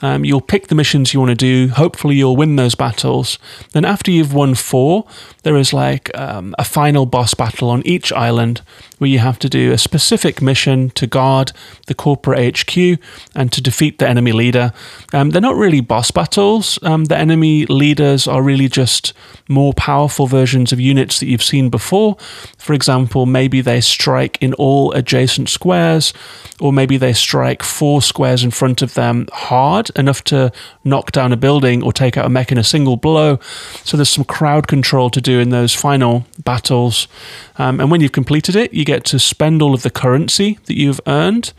[0.00, 1.68] um, you'll pick the missions you want to do.
[1.72, 3.38] Hopefully, you'll win those battles.
[3.72, 5.06] Then, after you've won four,
[5.42, 8.62] there is like um, a final boss battle on each island
[8.98, 11.52] where you have to do a specific mission to guard
[11.86, 13.00] the corporate HQ
[13.34, 14.72] and to defeat the enemy leader.
[15.12, 16.78] Um, they're not really boss battles.
[16.82, 19.12] Um, the enemy leaders are really just
[19.48, 22.16] more powerful versions of units that you've seen before.
[22.56, 26.12] For example, maybe they strike in all adjacent squares,
[26.58, 30.50] or maybe they strike four squares in front of them hard enough to
[30.82, 33.38] knock down a building or take out a mech in a single blow.
[33.84, 37.06] So there's some crowd control to do in those final battles.
[37.58, 40.76] Um, and when you've completed it, you get to spend all of the currency that
[40.76, 41.52] you've earned.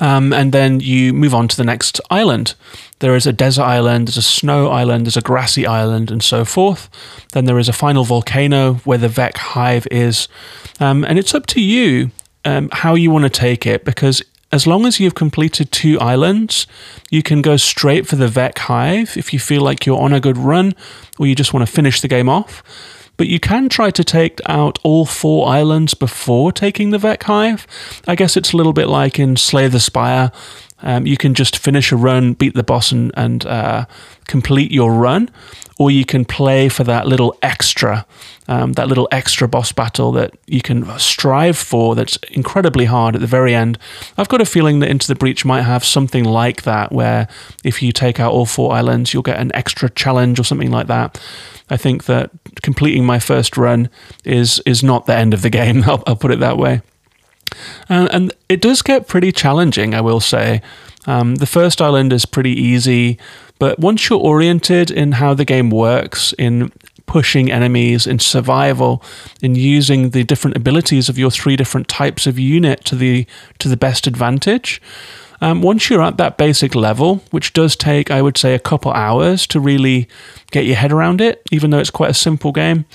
[0.00, 2.54] Um, and then you move on to the next island.
[3.00, 6.44] There is a desert island, there's a snow island, there's a grassy island, and so
[6.44, 6.88] forth.
[7.32, 10.28] Then there is a final volcano where the Vek hive is.
[10.80, 12.10] Um, and it's up to you
[12.44, 16.66] um, how you want to take it because as long as you've completed two islands,
[17.10, 20.20] you can go straight for the Vek Hive if you feel like you're on a
[20.20, 20.74] good run
[21.18, 22.62] or you just want to finish the game off.
[23.18, 27.66] But you can try to take out all four islands before taking the Vek Hive.
[28.06, 30.32] I guess it's a little bit like in Slay the Spire.
[30.82, 33.86] Um, you can just finish a run, beat the boss, and, and uh,
[34.26, 35.30] complete your run
[35.78, 38.04] or you can play for that little extra,
[38.48, 43.20] um, that little extra boss battle that you can strive for that's incredibly hard at
[43.20, 43.78] the very end.
[44.18, 47.28] I've got a feeling that Into the Breach might have something like that, where
[47.62, 50.88] if you take out all four islands, you'll get an extra challenge or something like
[50.88, 51.20] that.
[51.70, 52.30] I think that
[52.62, 53.88] completing my first run
[54.24, 55.84] is is not the end of the game.
[55.84, 56.82] I'll, I'll put it that way.
[57.88, 60.62] Uh, and it does get pretty challenging, I will say.
[61.06, 63.18] Um, the first island is pretty easy,
[63.58, 66.70] but once you're oriented in how the game works, in
[67.06, 69.02] pushing enemies, in survival,
[69.42, 73.26] in using the different abilities of your three different types of unit to the
[73.58, 74.80] to the best advantage.
[75.40, 78.92] Um, once you're at that basic level, which does take, I would say, a couple
[78.92, 80.08] hours to really
[80.50, 82.86] get your head around it, even though it's quite a simple game,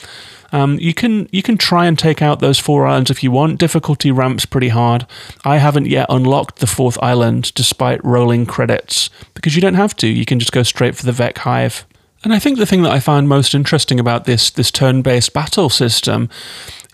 [0.53, 3.59] um, you can you can try and take out those four islands if you want.
[3.59, 5.07] Difficulty ramps pretty hard.
[5.43, 10.07] I haven't yet unlocked the fourth island despite rolling credits because you don't have to.
[10.07, 11.85] You can just go straight for the Vek Hive.
[12.23, 15.69] And I think the thing that I find most interesting about this this turn-based battle
[15.69, 16.29] system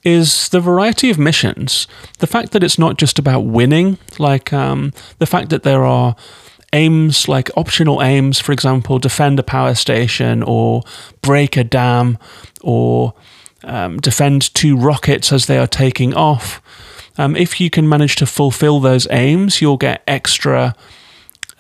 [0.05, 1.85] is the variety of missions.
[2.19, 6.15] The fact that it's not just about winning, like um, the fact that there are
[6.71, 10.83] aims like optional aims, for example, defend a power station or
[11.21, 12.17] break a dam
[12.61, 13.13] or
[13.63, 16.61] um, defend two rockets as they are taking off.
[17.17, 20.75] Um, if you can manage to fulfill those aims, you'll get extra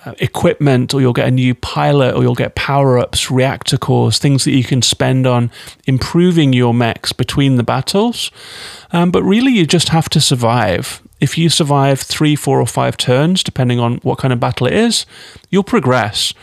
[0.05, 4.17] uh, equipment, or you'll get a new pilot, or you'll get power ups, reactor cores,
[4.17, 5.51] things that you can spend on
[5.85, 8.31] improving your mechs between the battles.
[8.93, 11.01] Um, but really, you just have to survive.
[11.19, 14.73] If you survive three, four, or five turns, depending on what kind of battle it
[14.73, 15.05] is,
[15.49, 16.33] you'll progress.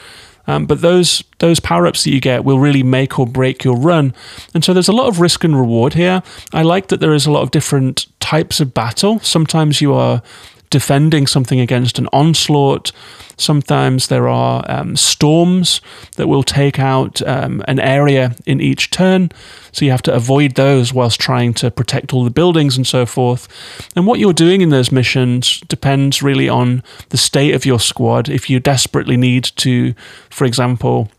[0.46, 3.76] Um, but those those power ups that you get will really make or break your
[3.76, 4.14] run.
[4.54, 6.22] And so there's a lot of risk and reward here.
[6.52, 9.18] I like that there is a lot of different types of battle.
[9.20, 10.22] Sometimes you are
[10.70, 12.92] defending something against an onslaught.
[13.36, 15.80] Sometimes there are um, storms
[16.16, 19.30] that will take out um, an area in each turn.
[19.72, 23.04] So you have to avoid those whilst trying to protect all the buildings and so
[23.04, 23.46] forth.
[23.94, 28.28] And what you're doing in those missions depends really on the state of your squad.
[28.28, 29.94] If you desperately need to,
[30.30, 31.10] for example,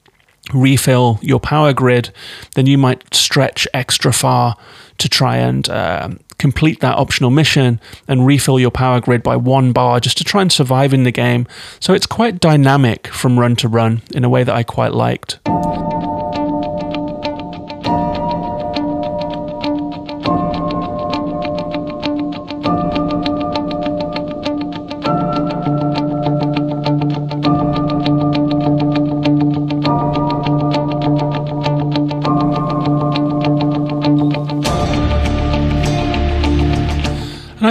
[0.53, 2.11] refill your power grid,
[2.55, 4.55] then you might stretch extra far
[4.97, 9.71] to try and uh, complete that optional mission and refill your power grid by one
[9.71, 11.47] bar just to try and survive in the game.
[11.79, 15.39] So it's quite dynamic from run to run in a way that I quite liked.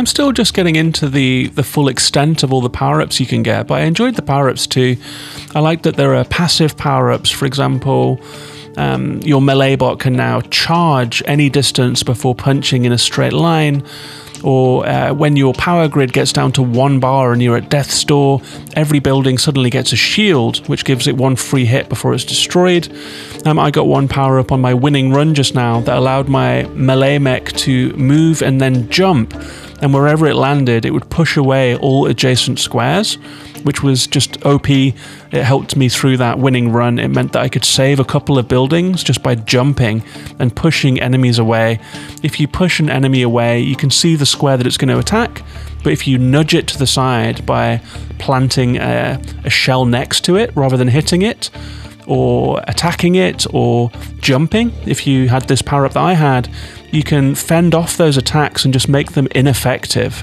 [0.06, 3.26] I'm still just getting into the, the full extent of all the power ups you
[3.26, 4.96] can get, but I enjoyed the power ups too.
[5.52, 8.20] I like that there are passive power ups, for example.
[8.76, 13.84] Um, your melee bot can now charge any distance before punching in a straight line.
[14.44, 18.04] Or uh, when your power grid gets down to one bar and you're at death's
[18.04, 18.40] door,
[18.74, 22.88] every building suddenly gets a shield, which gives it one free hit before it's destroyed.
[23.44, 26.62] Um, I got one power up on my winning run just now that allowed my
[26.74, 29.34] melee mech to move and then jump
[29.82, 33.14] and wherever it landed, it would push away all adjacent squares,
[33.62, 34.70] which was just OP.
[34.70, 34.94] It
[35.32, 36.98] helped me through that winning run.
[36.98, 40.02] It meant that I could save a couple of buildings just by jumping
[40.38, 41.78] and pushing enemies away.
[42.22, 44.98] If you push an enemy away, you can see the square that it's going to
[44.98, 45.42] attack,
[45.82, 47.82] but if you nudge it to the side by
[48.18, 51.50] planting a, a shell next to it rather than hitting it,
[52.06, 54.72] or attacking it or jumping.
[54.86, 56.48] If you had this power up that I had,
[56.92, 60.22] you can fend off those attacks and just make them ineffective.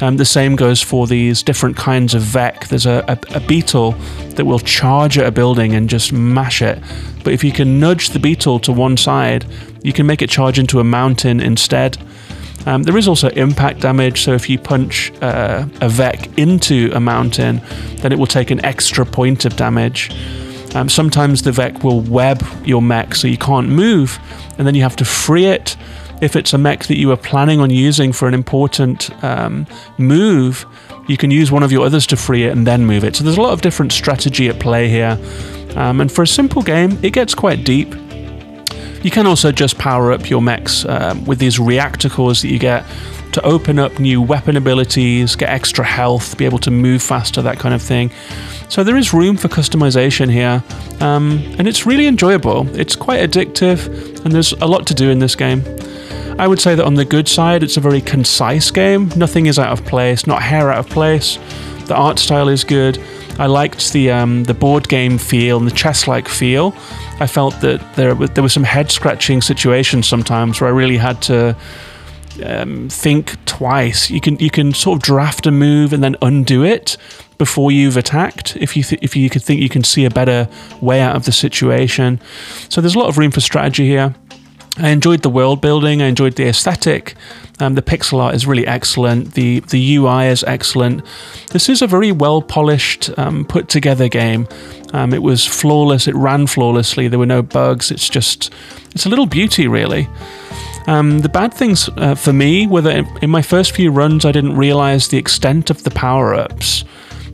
[0.00, 2.68] Um, the same goes for these different kinds of Vek.
[2.68, 3.92] There's a, a, a, beetle
[4.30, 6.82] that will charge at a building and just mash it.
[7.22, 9.46] But if you can nudge the beetle to one side,
[9.84, 11.98] you can make it charge into a mountain instead.
[12.66, 17.00] Um, there is also impact damage, so if you punch uh, a Vek into a
[17.00, 17.60] mountain,
[17.96, 20.10] then it will take an extra point of damage.
[20.74, 24.18] Um, sometimes the Vek will web your mech so you can't move,
[24.58, 25.76] and then you have to free it.
[26.22, 29.66] If it's a mech that you were planning on using for an important um,
[29.98, 30.64] move,
[31.08, 33.16] you can use one of your others to free it and then move it.
[33.16, 35.18] So there's a lot of different strategy at play here.
[35.74, 37.92] Um, and for a simple game, it gets quite deep.
[39.02, 42.58] You can also just power up your mechs um, with these reactor cores that you
[42.60, 42.86] get
[43.32, 47.58] to open up new weapon abilities, get extra health, be able to move faster, that
[47.58, 48.12] kind of thing.
[48.68, 50.62] So there is room for customization here,
[51.00, 52.68] um, and it's really enjoyable.
[52.78, 55.64] It's quite addictive, and there's a lot to do in this game.
[56.38, 59.10] I would say that on the good side, it's a very concise game.
[59.16, 61.38] Nothing is out of place, not hair out of place.
[61.86, 62.98] The art style is good.
[63.38, 66.74] I liked the um, the board game feel and the chess-like feel.
[67.20, 71.20] I felt that there there were some head scratching situations sometimes where I really had
[71.22, 71.56] to
[72.44, 74.10] um, think twice.
[74.10, 76.96] You can you can sort of draft a move and then undo it
[77.38, 78.56] before you've attacked.
[78.56, 80.48] If you if you could think you can see a better
[80.80, 82.20] way out of the situation,
[82.68, 84.14] so there's a lot of room for strategy here.
[84.82, 87.14] I enjoyed the world building, I enjoyed the aesthetic.
[87.60, 89.34] Um, the pixel art is really excellent.
[89.34, 91.04] The the UI is excellent.
[91.52, 94.48] This is a very well polished, um, put together game.
[94.92, 96.08] Um, it was flawless.
[96.08, 97.06] It ran flawlessly.
[97.06, 97.92] There were no bugs.
[97.92, 98.52] It's just
[98.92, 100.08] it's a little beauty, really.
[100.88, 104.32] Um, the bad things uh, for me were that in my first few runs, I
[104.32, 106.84] didn't realize the extent of the power ups.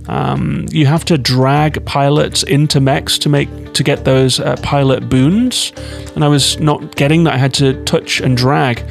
[0.08, 5.08] Um, you have to drag pilots into mechs to make to get those uh, pilot
[5.08, 5.72] boons,
[6.14, 7.34] and I was not getting that.
[7.34, 8.82] I had to touch and drag.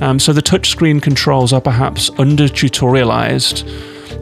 [0.00, 3.68] Um, so the touchscreen controls are perhaps under tutorialized.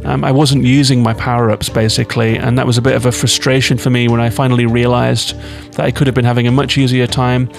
[0.04, 3.12] Um, I wasn't using my power ups basically, and that was a bit of a
[3.12, 5.38] frustration for me when I finally realized
[5.72, 7.50] that I could have been having a much easier time.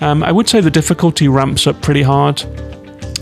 [0.00, 2.42] Um, I would say the difficulty ramps up pretty hard.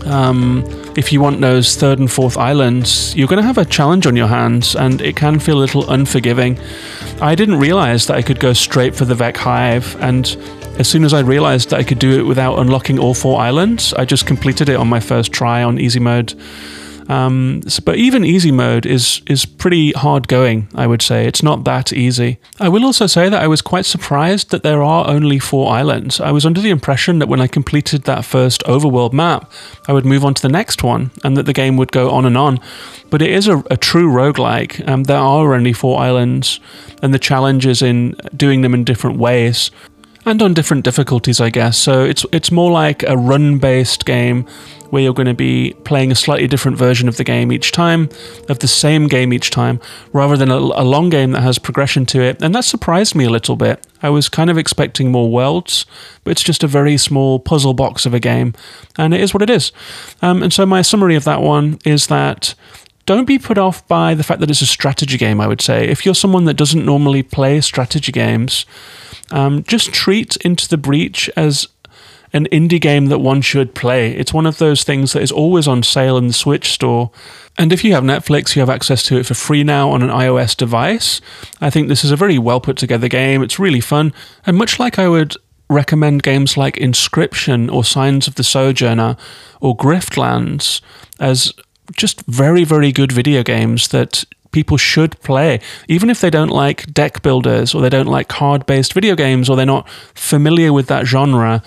[0.05, 0.63] Um,
[0.95, 4.15] if you want those third and fourth islands, you're going to have a challenge on
[4.15, 6.59] your hands, and it can feel a little unforgiving.
[7.21, 10.25] I didn't realize that I could go straight for the Vek Hive, and
[10.77, 13.93] as soon as I realized that I could do it without unlocking all four islands,
[13.93, 16.33] I just completed it on my first try on easy mode.
[17.09, 20.67] Um, but even easy mode is is pretty hard going.
[20.75, 22.39] I would say it's not that easy.
[22.59, 26.19] I will also say that I was quite surprised that there are only four islands.
[26.19, 29.51] I was under the impression that when I completed that first overworld map,
[29.87, 32.25] I would move on to the next one, and that the game would go on
[32.25, 32.59] and on.
[33.09, 34.87] But it is a, a true roguelike.
[34.87, 36.59] Um, there are only four islands,
[37.01, 39.71] and the challenge is in doing them in different ways
[40.25, 41.77] and on different difficulties, I guess.
[41.77, 44.45] So it's it's more like a run-based game
[44.89, 48.09] where you're going to be playing a slightly different version of the game each time,
[48.47, 49.79] of the same game each time,
[50.11, 52.39] rather than a, a long game that has progression to it.
[52.43, 53.87] And that surprised me a little bit.
[54.03, 55.87] I was kind of expecting more worlds,
[56.23, 58.53] but it's just a very small puzzle box of a game,
[58.95, 59.71] and it is what it is.
[60.21, 62.53] Um, and so my summary of that one is that
[63.05, 65.87] don't be put off by the fact that it's a strategy game, I would say.
[65.87, 68.65] If you're someone that doesn't normally play strategy games,
[69.31, 71.67] um, just treat Into the Breach as
[72.33, 74.15] an indie game that one should play.
[74.15, 77.11] It's one of those things that is always on sale in the Switch store.
[77.57, 80.09] And if you have Netflix, you have access to it for free now on an
[80.09, 81.21] iOS device.
[81.61, 83.43] I think this is a very well put together game.
[83.43, 84.13] It's really fun.
[84.47, 85.35] And much like I would
[85.69, 89.15] recommend games like Inscription or Signs of the Sojourner
[89.61, 90.81] or Griftlands
[91.19, 91.53] as
[91.95, 96.93] just very, very good video games that people should play, even if they don't like
[96.93, 100.87] deck builders or they don't like card based video games or they're not familiar with
[100.87, 101.61] that genre.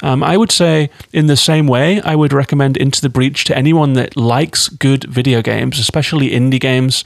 [0.00, 3.58] Um, I would say, in the same way, I would recommend Into the Breach to
[3.58, 7.04] anyone that likes good video games, especially indie games.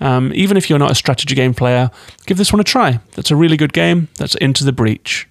[0.00, 1.90] Um, even if you're not a strategy game player,
[2.24, 3.00] give this one a try.
[3.12, 4.08] That's a really good game.
[4.16, 5.28] That's Into the Breach.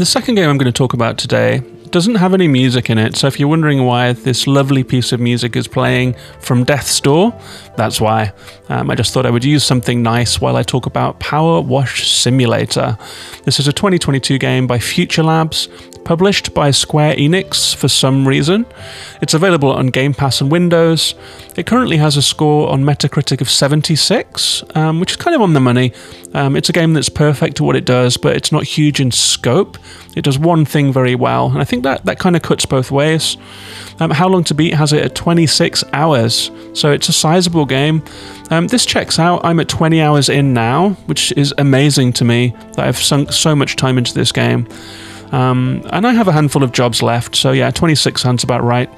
[0.00, 3.16] The second game I'm going to talk about today doesn't have any music in it,
[3.16, 7.38] so if you're wondering why this lovely piece of music is playing from Death's Door,
[7.80, 8.32] that's why.
[8.68, 12.10] Um, I just thought I would use something nice while I talk about Power Wash
[12.10, 12.98] Simulator.
[13.44, 15.66] This is a 2022 game by Future Labs,
[16.04, 18.66] published by Square Enix for some reason.
[19.22, 21.14] It's available on Game Pass and Windows.
[21.56, 25.54] It currently has a score on Metacritic of 76, um, which is kind of on
[25.54, 25.92] the money.
[26.34, 29.10] Um, it's a game that's perfect to what it does, but it's not huge in
[29.10, 29.78] scope.
[30.16, 32.90] It does one thing very well, and I think that, that kind of cuts both
[32.90, 33.36] ways.
[34.00, 38.02] Um, How Long to Beat has it at 26 hours, so it's a sizable game.
[38.50, 39.40] Um, this checks out.
[39.42, 43.56] I'm at 20 hours in now, which is amazing to me that I've sunk so
[43.56, 44.68] much time into this game.
[45.32, 48.90] Um, and I have a handful of jobs left, so yeah, 26 sounds about right.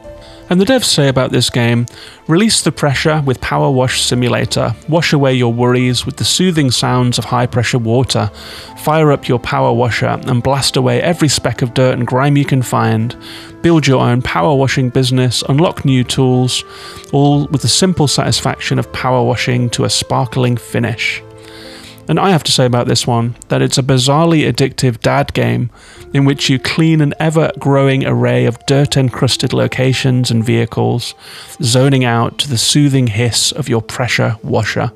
[0.52, 1.86] And the devs say about this game
[2.28, 7.16] release the pressure with Power Wash Simulator, wash away your worries with the soothing sounds
[7.16, 8.30] of high pressure water,
[8.76, 12.44] fire up your power washer and blast away every speck of dirt and grime you
[12.44, 13.16] can find,
[13.62, 16.64] build your own power washing business, unlock new tools,
[17.14, 21.22] all with the simple satisfaction of power washing to a sparkling finish.
[22.08, 25.70] And I have to say about this one that it's a bizarrely addictive dad game
[26.12, 31.14] in which you clean an ever growing array of dirt encrusted locations and vehicles,
[31.62, 34.92] zoning out to the soothing hiss of your pressure washer.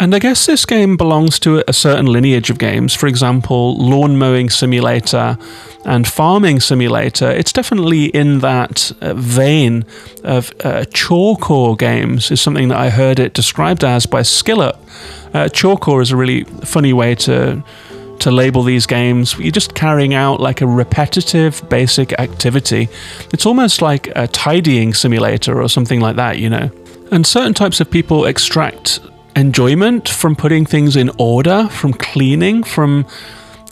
[0.00, 2.94] And I guess this game belongs to a certain lineage of games.
[2.94, 5.36] For example, Lawn Mowing Simulator
[5.84, 7.30] and Farming Simulator.
[7.30, 9.84] It's definitely in that uh, vein
[10.24, 14.78] of uh, chore games, is something that I heard it described as by Skillup.
[15.32, 15.48] Uh,
[16.00, 17.62] is a really funny way to
[18.20, 19.36] to label these games.
[19.38, 22.88] You're just carrying out like a repetitive, basic activity.
[23.32, 26.70] It's almost like a tidying simulator or something like that, you know.
[27.10, 29.00] And certain types of people extract
[29.36, 33.06] enjoyment from putting things in order, from cleaning, from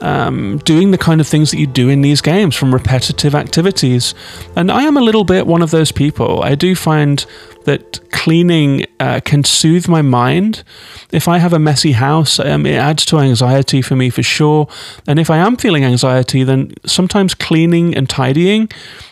[0.01, 4.15] um, doing the kind of things that you do in these games, from repetitive activities.
[4.57, 6.43] And I am a little bit one of those people.
[6.43, 7.25] I do find
[7.69, 10.64] that cleaning uh, can soothe my mind.
[11.12, 14.69] If I have a messy house, um, it adds to anxiety for me for sure.
[15.07, 18.71] And if I am feeling anxiety, then sometimes cleaning and tidying,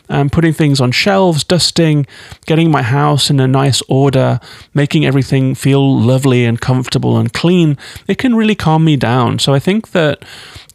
[0.09, 2.07] um, putting things on shelves, dusting,
[2.47, 4.41] getting my house in a nice order,
[4.73, 7.77] making everything feel lovely and comfortable and clean,
[8.09, 9.39] it can really calm me down.
[9.39, 10.25] So I think that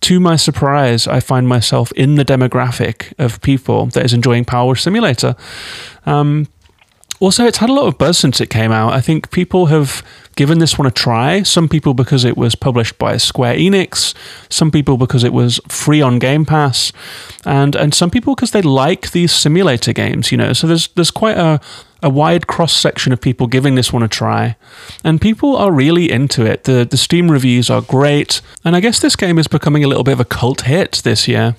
[0.02, 4.76] to my surprise, I find myself in the demographic of people that is enjoying Power
[4.76, 5.36] Simulator.
[6.06, 6.48] Um,
[7.22, 8.94] also, it's had a lot of buzz since it came out.
[8.94, 10.04] I think people have
[10.36, 11.44] given this one a try.
[11.44, 14.16] Some people because it was published by Square Enix,
[14.50, 16.92] some people because it was free on Game Pass,
[17.46, 20.32] and and some people because they like these simulator games.
[20.32, 21.62] You know, so there's there's quite a
[22.04, 24.56] a wide cross section of people giving this one a try,
[25.04, 26.64] and people are really into it.
[26.64, 30.04] the The Steam reviews are great, and I guess this game is becoming a little
[30.04, 31.56] bit of a cult hit this year.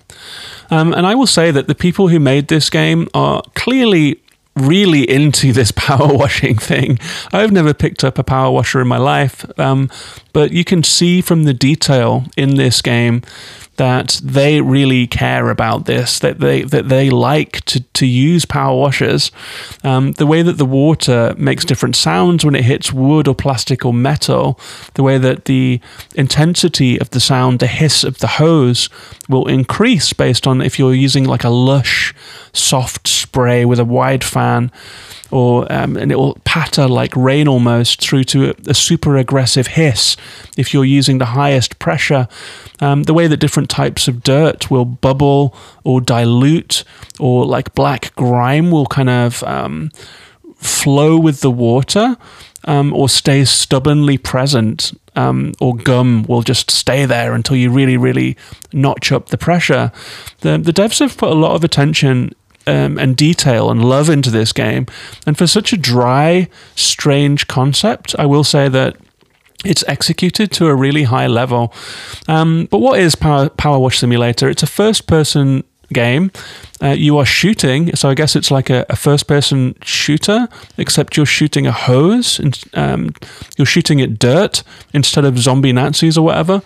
[0.71, 4.22] Um, and I will say that the people who made this game are clearly
[4.57, 6.99] really into this power washing thing.
[7.33, 9.91] I've never picked up a power washer in my life, um,
[10.33, 13.23] but you can see from the detail in this game
[13.83, 18.79] that they really care about this, that they that they like to, to use power
[18.79, 19.33] washers.
[19.83, 23.85] Um, the way that the water makes different sounds when it hits wood or plastic
[23.85, 24.61] or metal,
[24.95, 25.81] the way that the
[26.15, 28.89] intensity of the sound, the hiss of the hose
[29.29, 32.15] will increase based on if you're using like a lush,
[32.53, 34.71] soft spray with a wide fan
[35.33, 39.69] or um, and it will patter like rain almost through to a, a super aggressive
[39.69, 40.17] hiss
[40.57, 42.29] if you're using the highest pressure.
[42.81, 46.85] Um, the way that different types of dirt will bubble or dilute,
[47.19, 49.91] or like black grime will kind of um,
[50.57, 52.17] flow with the water.
[52.65, 57.97] Um, or stay stubbornly present, um, or gum will just stay there until you really,
[57.97, 58.37] really
[58.73, 59.91] notch up the pressure.
[60.43, 62.37] The, the devs have put a lot of attention
[62.67, 64.87] um, and detail and love into this game.
[65.27, 68.97] And for such a dry, strange concept, I will say that
[69.65, 71.73] it's executed to a really high level.
[72.29, 74.49] Um, but what is Power, Power Wash Simulator?
[74.49, 76.31] It's a first person game.
[76.83, 81.17] Uh, you are shooting, so I guess it's like a, a first person shooter, except
[81.17, 83.15] you're shooting a hose and um,
[83.57, 86.61] you're shooting at dirt instead of zombie Nazis or whatever.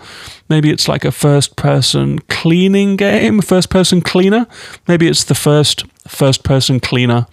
[0.48, 4.46] Maybe it's like a first person cleaning game, first person cleaner.
[4.86, 7.26] Maybe it's the first first person cleaner.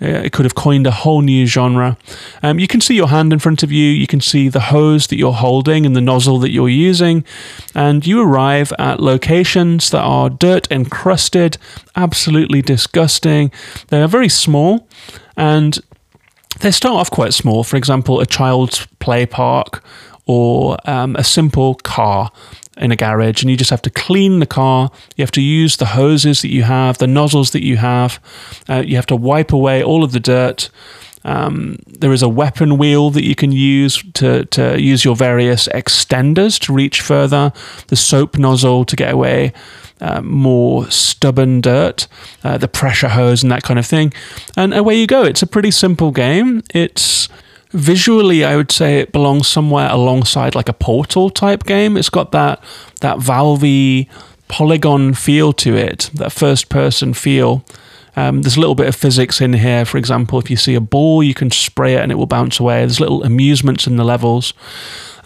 [0.00, 1.96] Uh, it could have coined a whole new genre.
[2.42, 5.06] Um, you can see your hand in front of you, you can see the hose
[5.06, 7.24] that you're holding and the nozzle that you're using,
[7.74, 11.56] and you arrive at locations that are dirt encrusted,
[11.94, 12.15] absolutely
[12.62, 13.50] disgusting.
[13.88, 14.88] They are very small,
[15.36, 15.78] and
[16.60, 17.64] they start off quite small.
[17.64, 19.84] For example, a child's play park
[20.26, 22.30] or um, a simple car
[22.76, 24.90] in a garage and you just have to clean the car.
[25.16, 28.20] You have to use the hoses that you have, the nozzles that you have.
[28.68, 30.68] Uh, you have to wipe away all of the dirt.
[31.26, 35.66] Um, there is a weapon wheel that you can use to, to use your various
[35.68, 37.52] extenders to reach further,
[37.88, 39.52] the soap nozzle to get away
[40.00, 42.06] uh, more stubborn dirt,
[42.44, 44.12] uh, the pressure hose, and that kind of thing.
[44.56, 45.24] And away you go.
[45.24, 46.62] It's a pretty simple game.
[46.72, 47.28] It's
[47.72, 52.30] visually i would say it belongs somewhere alongside like a portal type game it's got
[52.30, 52.62] that
[53.00, 54.08] that valvey
[54.48, 57.64] polygon feel to it that first person feel
[58.16, 60.80] um, there's a little bit of physics in here for example if you see a
[60.80, 64.04] ball you can spray it and it will bounce away there's little amusements in the
[64.04, 64.52] levels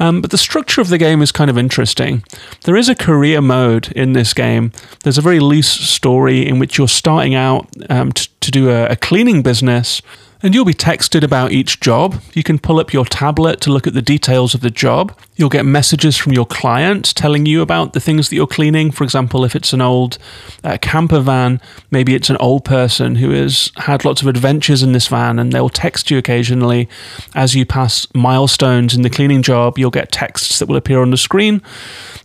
[0.00, 2.24] um, but the structure of the game is kind of interesting.
[2.64, 4.72] There is a career mode in this game.
[5.04, 8.86] There's a very loose story in which you're starting out um, to, to do a,
[8.86, 10.00] a cleaning business
[10.42, 12.20] and you'll be texted about each job.
[12.34, 15.16] You can pull up your tablet to look at the details of the job.
[15.36, 18.90] You'll get messages from your client telling you about the things that you're cleaning.
[18.90, 20.18] For example, if it's an old
[20.64, 21.60] uh, camper van,
[21.90, 25.52] maybe it's an old person who has had lots of adventures in this van, and
[25.52, 26.88] they'll text you occasionally
[27.34, 29.78] as you pass milestones in the cleaning job.
[29.78, 31.62] You'll get texts that will appear on the screen.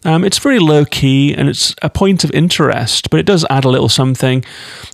[0.06, 3.66] Um, it's very low key and it's a point of interest, but it does add
[3.66, 4.46] a little something.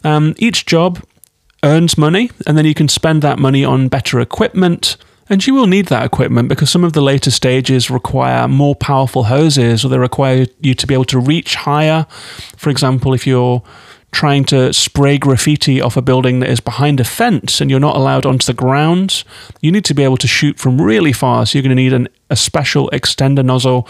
[0.03, 1.03] Um, each job
[1.63, 4.97] earns money, and then you can spend that money on better equipment.
[5.29, 9.23] And you will need that equipment because some of the later stages require more powerful
[9.25, 12.05] hoses or they require you to be able to reach higher.
[12.57, 13.63] For example, if you're
[14.11, 17.95] trying to spray graffiti off a building that is behind a fence and you're not
[17.95, 19.23] allowed onto the grounds,
[19.61, 21.45] you need to be able to shoot from really far.
[21.45, 23.87] So you're going to need an, a special extender nozzle.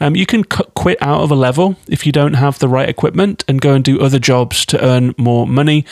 [0.00, 3.44] Um, you can quit out of a level if you don't have the right equipment
[3.48, 5.84] and go and do other jobs to earn more money.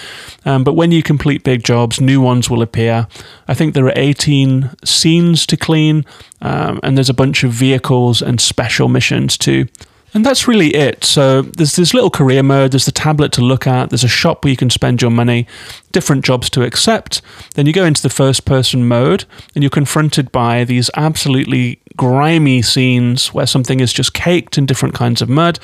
[0.44, 3.08] Um, but when you complete big jobs, new ones will appear.
[3.48, 6.04] I think there are 18 scenes to clean,
[6.40, 9.66] um, and there's a bunch of vehicles and special missions too.
[10.14, 11.04] And that's really it.
[11.04, 14.44] So there's this little career mode, there's the tablet to look at, there's a shop
[14.44, 15.48] where you can spend your money,
[15.90, 17.20] different jobs to accept.
[17.54, 19.24] Then you go into the first person mode
[19.56, 24.94] and you're confronted by these absolutely grimy scenes where something is just caked in different
[24.94, 25.58] kinds of mud.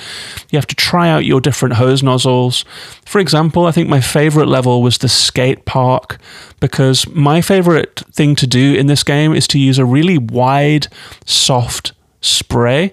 [0.51, 2.65] You have to try out your different hose nozzles.
[3.07, 6.19] For example, I think my favorite level was the skate park
[6.59, 10.89] because my favorite thing to do in this game is to use a really wide,
[11.25, 12.93] soft spray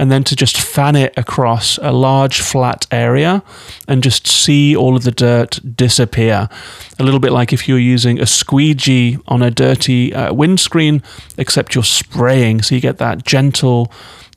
[0.00, 3.42] and then to just fan it across a large flat area
[3.86, 6.48] and just see all of the dirt disappear.
[6.98, 11.02] A little bit like if you're using a squeegee on a dirty uh, windscreen,
[11.36, 13.92] except you're spraying, so you get that gentle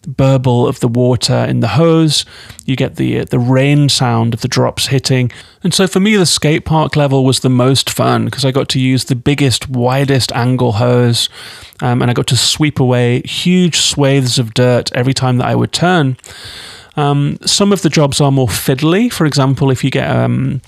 [0.08, 2.26] burble of the water in the hose.
[2.66, 5.32] You get the the rain sound of the drops hitting.
[5.64, 8.70] And so for me, the skate park level was the most fun because I got
[8.70, 11.30] to use the biggest, widest angle hose,
[11.82, 15.56] um, and I got to sweep away huge swathes of dirt every time that I
[15.56, 16.18] would turn.
[16.96, 19.12] Um, some of the jobs are more fiddly.
[19.12, 20.62] For example, if you get um,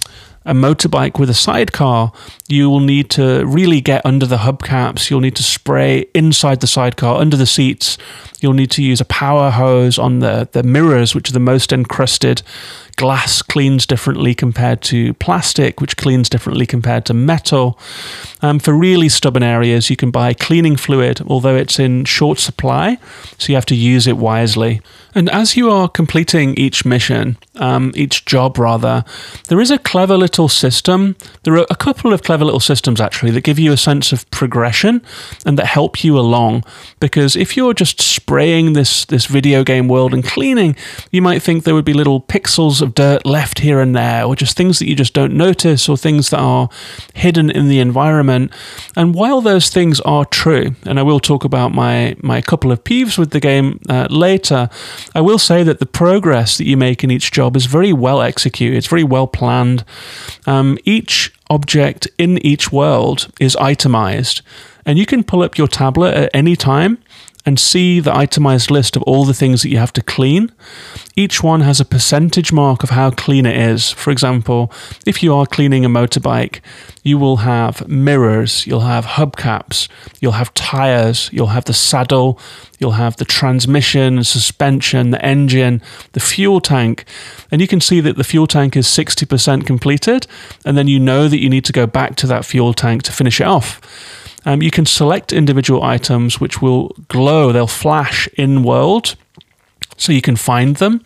[0.46, 2.12] a motorbike with a sidecar,
[2.48, 5.10] you will need to really get under the hubcaps.
[5.10, 7.98] You'll need to spray inside the sidecar, under the seats.
[8.40, 11.74] You'll need to use a power hose on the, the mirrors, which are the most
[11.74, 12.44] encrusted.
[12.98, 17.80] Glass cleans differently compared to plastic, which cleans differently compared to metal.
[18.42, 22.98] Um, for really stubborn areas, you can buy cleaning fluid, although it's in short supply,
[23.38, 24.82] so you have to use it wisely.
[25.16, 29.06] And as you are completing each mission, um, each job rather,
[29.48, 31.16] there is a clever little system.
[31.44, 34.30] There are a couple of clever little systems actually that give you a sense of
[34.32, 35.02] progression
[35.46, 36.64] and that help you along.
[37.00, 40.76] Because if you're just spraying this this video game world and cleaning,
[41.12, 44.36] you might think there would be little pixels of dirt left here and there, or
[44.36, 46.70] just things that you just don't notice, or things that are
[47.14, 48.52] hidden in the environment.
[48.96, 52.84] And while those things are true, and I will talk about my, my couple of
[52.84, 54.70] peeves with the game uh, later,
[55.14, 58.22] I will say that the progress that you make in each job is very well
[58.22, 59.84] executed, it's very well planned.
[60.46, 64.42] Um, each object in each world is itemized,
[64.86, 66.98] and you can pull up your tablet at any time
[67.46, 70.52] and see the itemized list of all the things that you have to clean.
[71.16, 73.92] Each one has a percentage mark of how clean it is.
[73.92, 74.72] For example,
[75.06, 76.60] if you are cleaning a motorbike,
[77.04, 79.88] you will have mirrors, you'll have hubcaps,
[80.20, 82.40] you'll have tires, you'll have the saddle,
[82.80, 85.84] you'll have the transmission, suspension, the engine,
[86.14, 87.06] the fuel tank.
[87.52, 90.26] And you can see that the fuel tank is 60% completed,
[90.66, 93.12] and then you know that you need to go back to that fuel tank to
[93.12, 93.80] finish it off.
[94.46, 99.16] Um, you can select individual items which will glow, they'll flash in world,
[99.98, 101.02] so you can find them.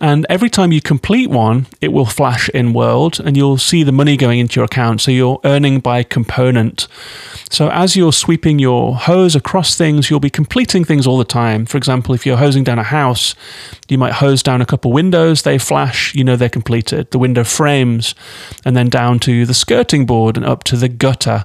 [0.00, 3.92] And every time you complete one, it will flash in world and you'll see the
[3.92, 5.00] money going into your account.
[5.00, 6.88] So you're earning by component.
[7.48, 11.64] So as you're sweeping your hose across things, you'll be completing things all the time.
[11.64, 13.36] For example, if you're hosing down a house,
[13.88, 17.10] you might hose down a couple windows, they flash, you know they're completed.
[17.10, 18.14] The window frames,
[18.64, 21.44] and then down to the skirting board and up to the gutter.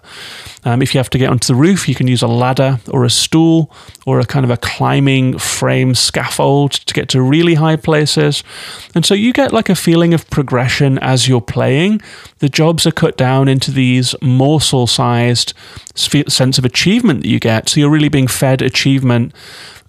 [0.63, 3.05] Um, if you have to get onto the roof, you can use a ladder or
[3.05, 3.71] a stool
[4.05, 8.43] or a kind of a climbing frame scaffold to get to really high places.
[8.95, 12.01] And so you get like a feeling of progression as you're playing.
[12.39, 15.53] The jobs are cut down into these morsel sized
[15.95, 17.69] sense of achievement that you get.
[17.69, 19.33] So you're really being fed achievement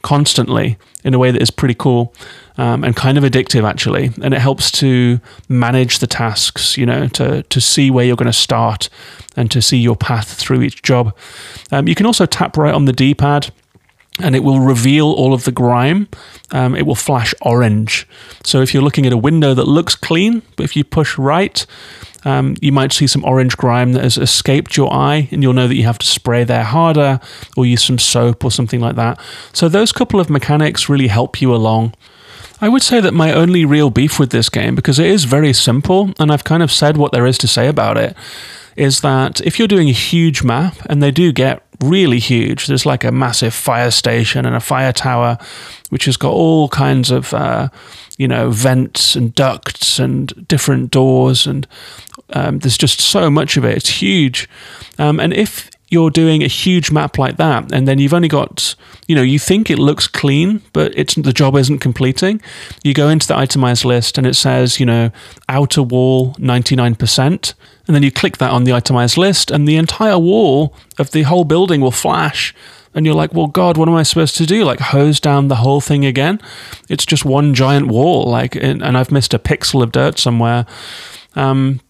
[0.02, 2.14] constantly in a way that is pretty cool
[2.58, 4.12] um, and kind of addictive actually.
[4.22, 8.26] And it helps to manage the tasks you know to to see where you're going
[8.26, 8.88] to start
[9.36, 11.16] and to see your path through each job.
[11.70, 13.52] Um, you can also tap right on the d-pad
[14.22, 16.08] and it will reveal all of the grime.
[16.52, 18.06] Um, it will flash orange.
[18.44, 21.64] So if you're looking at a window that looks clean, but if you push right,
[22.24, 25.68] um, you might see some orange grime that has escaped your eye, and you'll know
[25.68, 27.20] that you have to spray there harder
[27.56, 29.18] or use some soap or something like that.
[29.52, 31.94] So those couple of mechanics really help you along.
[32.60, 35.54] I would say that my only real beef with this game, because it is very
[35.54, 38.14] simple, and I've kind of said what there is to say about it,
[38.80, 42.66] is that if you're doing a huge map, and they do get really huge.
[42.66, 45.38] There's like a massive fire station and a fire tower,
[45.88, 47.68] which has got all kinds of, uh,
[48.18, 51.66] you know, vents and ducts and different doors, and
[52.30, 53.76] um, there's just so much of it.
[53.76, 54.48] It's huge.
[54.98, 58.76] Um, and if you're doing a huge map like that, and then you've only got,
[59.08, 62.40] you know, you think it looks clean, but it's the job isn't completing.
[62.84, 65.10] You go into the itemized list and it says, you know,
[65.48, 67.54] outer wall 99%,
[67.86, 71.22] and then you click that on the itemized list, and the entire wall of the
[71.22, 72.54] whole building will flash.
[72.94, 74.64] And you're like, well, God, what am I supposed to do?
[74.64, 76.40] Like, hose down the whole thing again?
[76.88, 80.66] It's just one giant wall, like, and I've missed a pixel of dirt somewhere.
[81.36, 81.80] Um,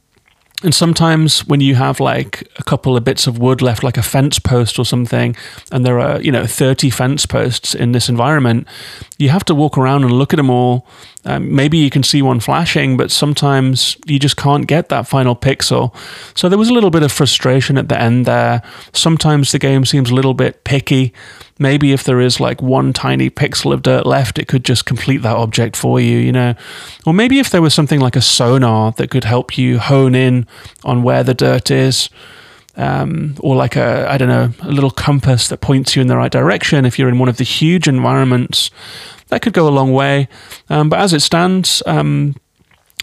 [0.63, 4.03] and sometimes when you have like a couple of bits of wood left, like a
[4.03, 5.35] fence post or something,
[5.73, 8.67] and there are, you know, 30 fence posts in this environment,
[9.19, 10.87] you have to walk around and look at them all.
[11.27, 15.37] Um, maybe you can see one flashing, but sometimes you just can't get that final
[15.37, 15.95] pixel.
[16.35, 18.62] So there was a little bit of frustration at the end there.
[18.93, 21.12] Sometimes the game seems a little bit picky
[21.61, 25.18] maybe if there is like one tiny pixel of dirt left, it could just complete
[25.18, 26.55] that object for you, you know.
[27.07, 30.47] Or maybe if there was something like a sonar that could help you hone in
[30.83, 32.11] on where the dirt is.
[32.77, 36.16] Um, or like a I don't know a little compass that points you in the
[36.16, 38.71] right direction if you're in one of the huge environments
[39.31, 40.28] that could go a long way
[40.68, 42.35] um, but as it stands um,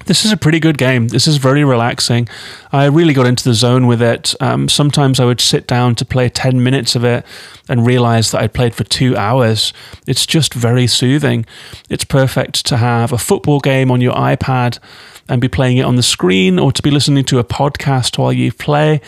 [0.06, 1.10] this is a pretty good game.
[1.10, 2.30] This is very relaxing.
[2.72, 4.36] I really got into the zone with it.
[4.40, 7.26] Um, sometimes I would sit down to play 10 minutes of it
[7.68, 9.74] and realize that I'd played for two hours.
[10.06, 11.46] It's just very soothing.
[11.90, 14.80] It's perfect to have a football game on your iPad
[15.28, 18.32] and be playing it on the screen or to be listening to a podcast while
[18.32, 19.02] you play.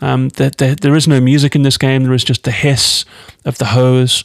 [0.00, 3.04] Um, there, there, there is no music in this game, there is just the hiss
[3.44, 4.22] of the hose.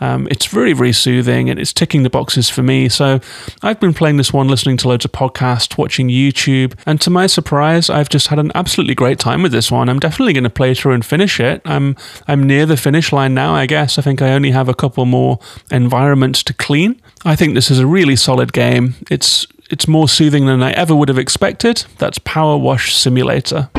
[0.00, 2.88] Um, it's really, really soothing and it's ticking the boxes for me.
[2.88, 3.20] So
[3.62, 7.26] I've been playing this one, listening to loads of podcasts, watching YouTube, and to my
[7.26, 9.88] surprise, I've just had an absolutely great time with this one.
[9.88, 11.62] I'm definitely going to play through and finish it.
[11.64, 11.96] I'm
[12.28, 13.98] I'm near the finish line now, I guess.
[13.98, 15.38] I think I only have a couple more
[15.70, 17.00] environments to clean.
[17.24, 18.94] I think this is a really solid game.
[19.10, 21.84] It's it's more soothing than I ever would have expected.
[21.98, 23.70] That's Power Wash Simulator.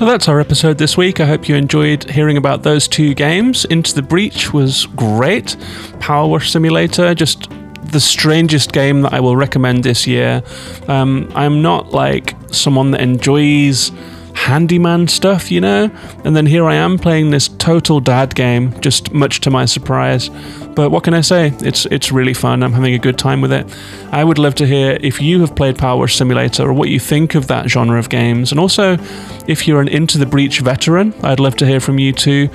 [0.00, 1.20] So that's our episode this week.
[1.20, 3.66] I hope you enjoyed hearing about those two games.
[3.66, 5.58] Into the Breach was great.
[5.98, 7.50] Power Wash Simulator, just
[7.82, 10.42] the strangest game that I will recommend this year.
[10.88, 13.92] Um, I'm not like someone that enjoys
[14.40, 15.90] handyman stuff, you know?
[16.24, 20.30] And then here I am playing this total dad game, just much to my surprise.
[20.74, 21.52] But what can I say?
[21.60, 22.62] It's it's really fun.
[22.62, 23.66] I'm having a good time with it.
[24.10, 26.98] I would love to hear if you have played Power Wash Simulator or what you
[26.98, 28.50] think of that genre of games.
[28.50, 28.96] And also,
[29.46, 32.48] if you're an Into the Breach veteran, I'd love to hear from you too.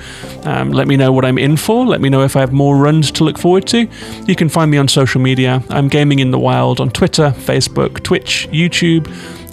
[0.44, 1.86] Um, let me know what I'm in for.
[1.86, 3.86] Let me know if I have more runs to look forward to.
[4.26, 5.62] You can find me on social media.
[5.70, 9.06] I'm Gaming in the Wild on Twitter, Facebook, Twitch, YouTube,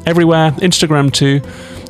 [0.08, 1.42] everywhere, Instagram too.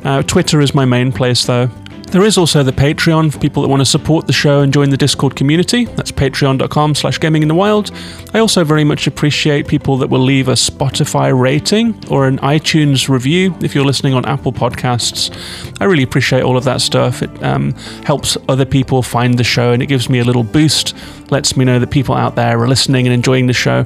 [0.04, 1.70] Uh, Twitter is my main place though.
[2.14, 4.90] There is also the Patreon for people that want to support the show and join
[4.90, 5.86] the Discord community.
[5.86, 7.90] That's patreon.com slash gaming in the wild.
[8.32, 13.08] I also very much appreciate people that will leave a Spotify rating or an iTunes
[13.08, 15.36] review if you're listening on Apple Podcasts.
[15.80, 17.20] I really appreciate all of that stuff.
[17.20, 17.72] It um,
[18.04, 20.94] helps other people find the show and it gives me a little boost,
[21.32, 23.84] lets me know that people out there are listening and enjoying the show.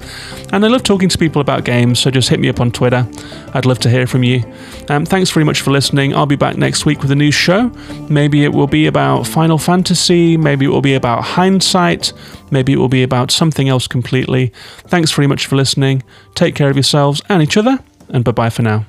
[0.53, 3.09] And I love talking to people about games, so just hit me up on Twitter.
[3.55, 4.43] I'd love to hear from you.
[4.91, 6.14] Um, thanks very much for listening.
[6.14, 7.70] I'll be back next week with a new show.
[8.19, 12.12] Maybe it will be about Final Fantasy, maybe it will be about hindsight,
[12.51, 14.53] maybe it will be about something else completely.
[14.89, 16.03] Thanks very much for listening.
[16.35, 18.85] Take care of yourselves and each other, and bye bye for now.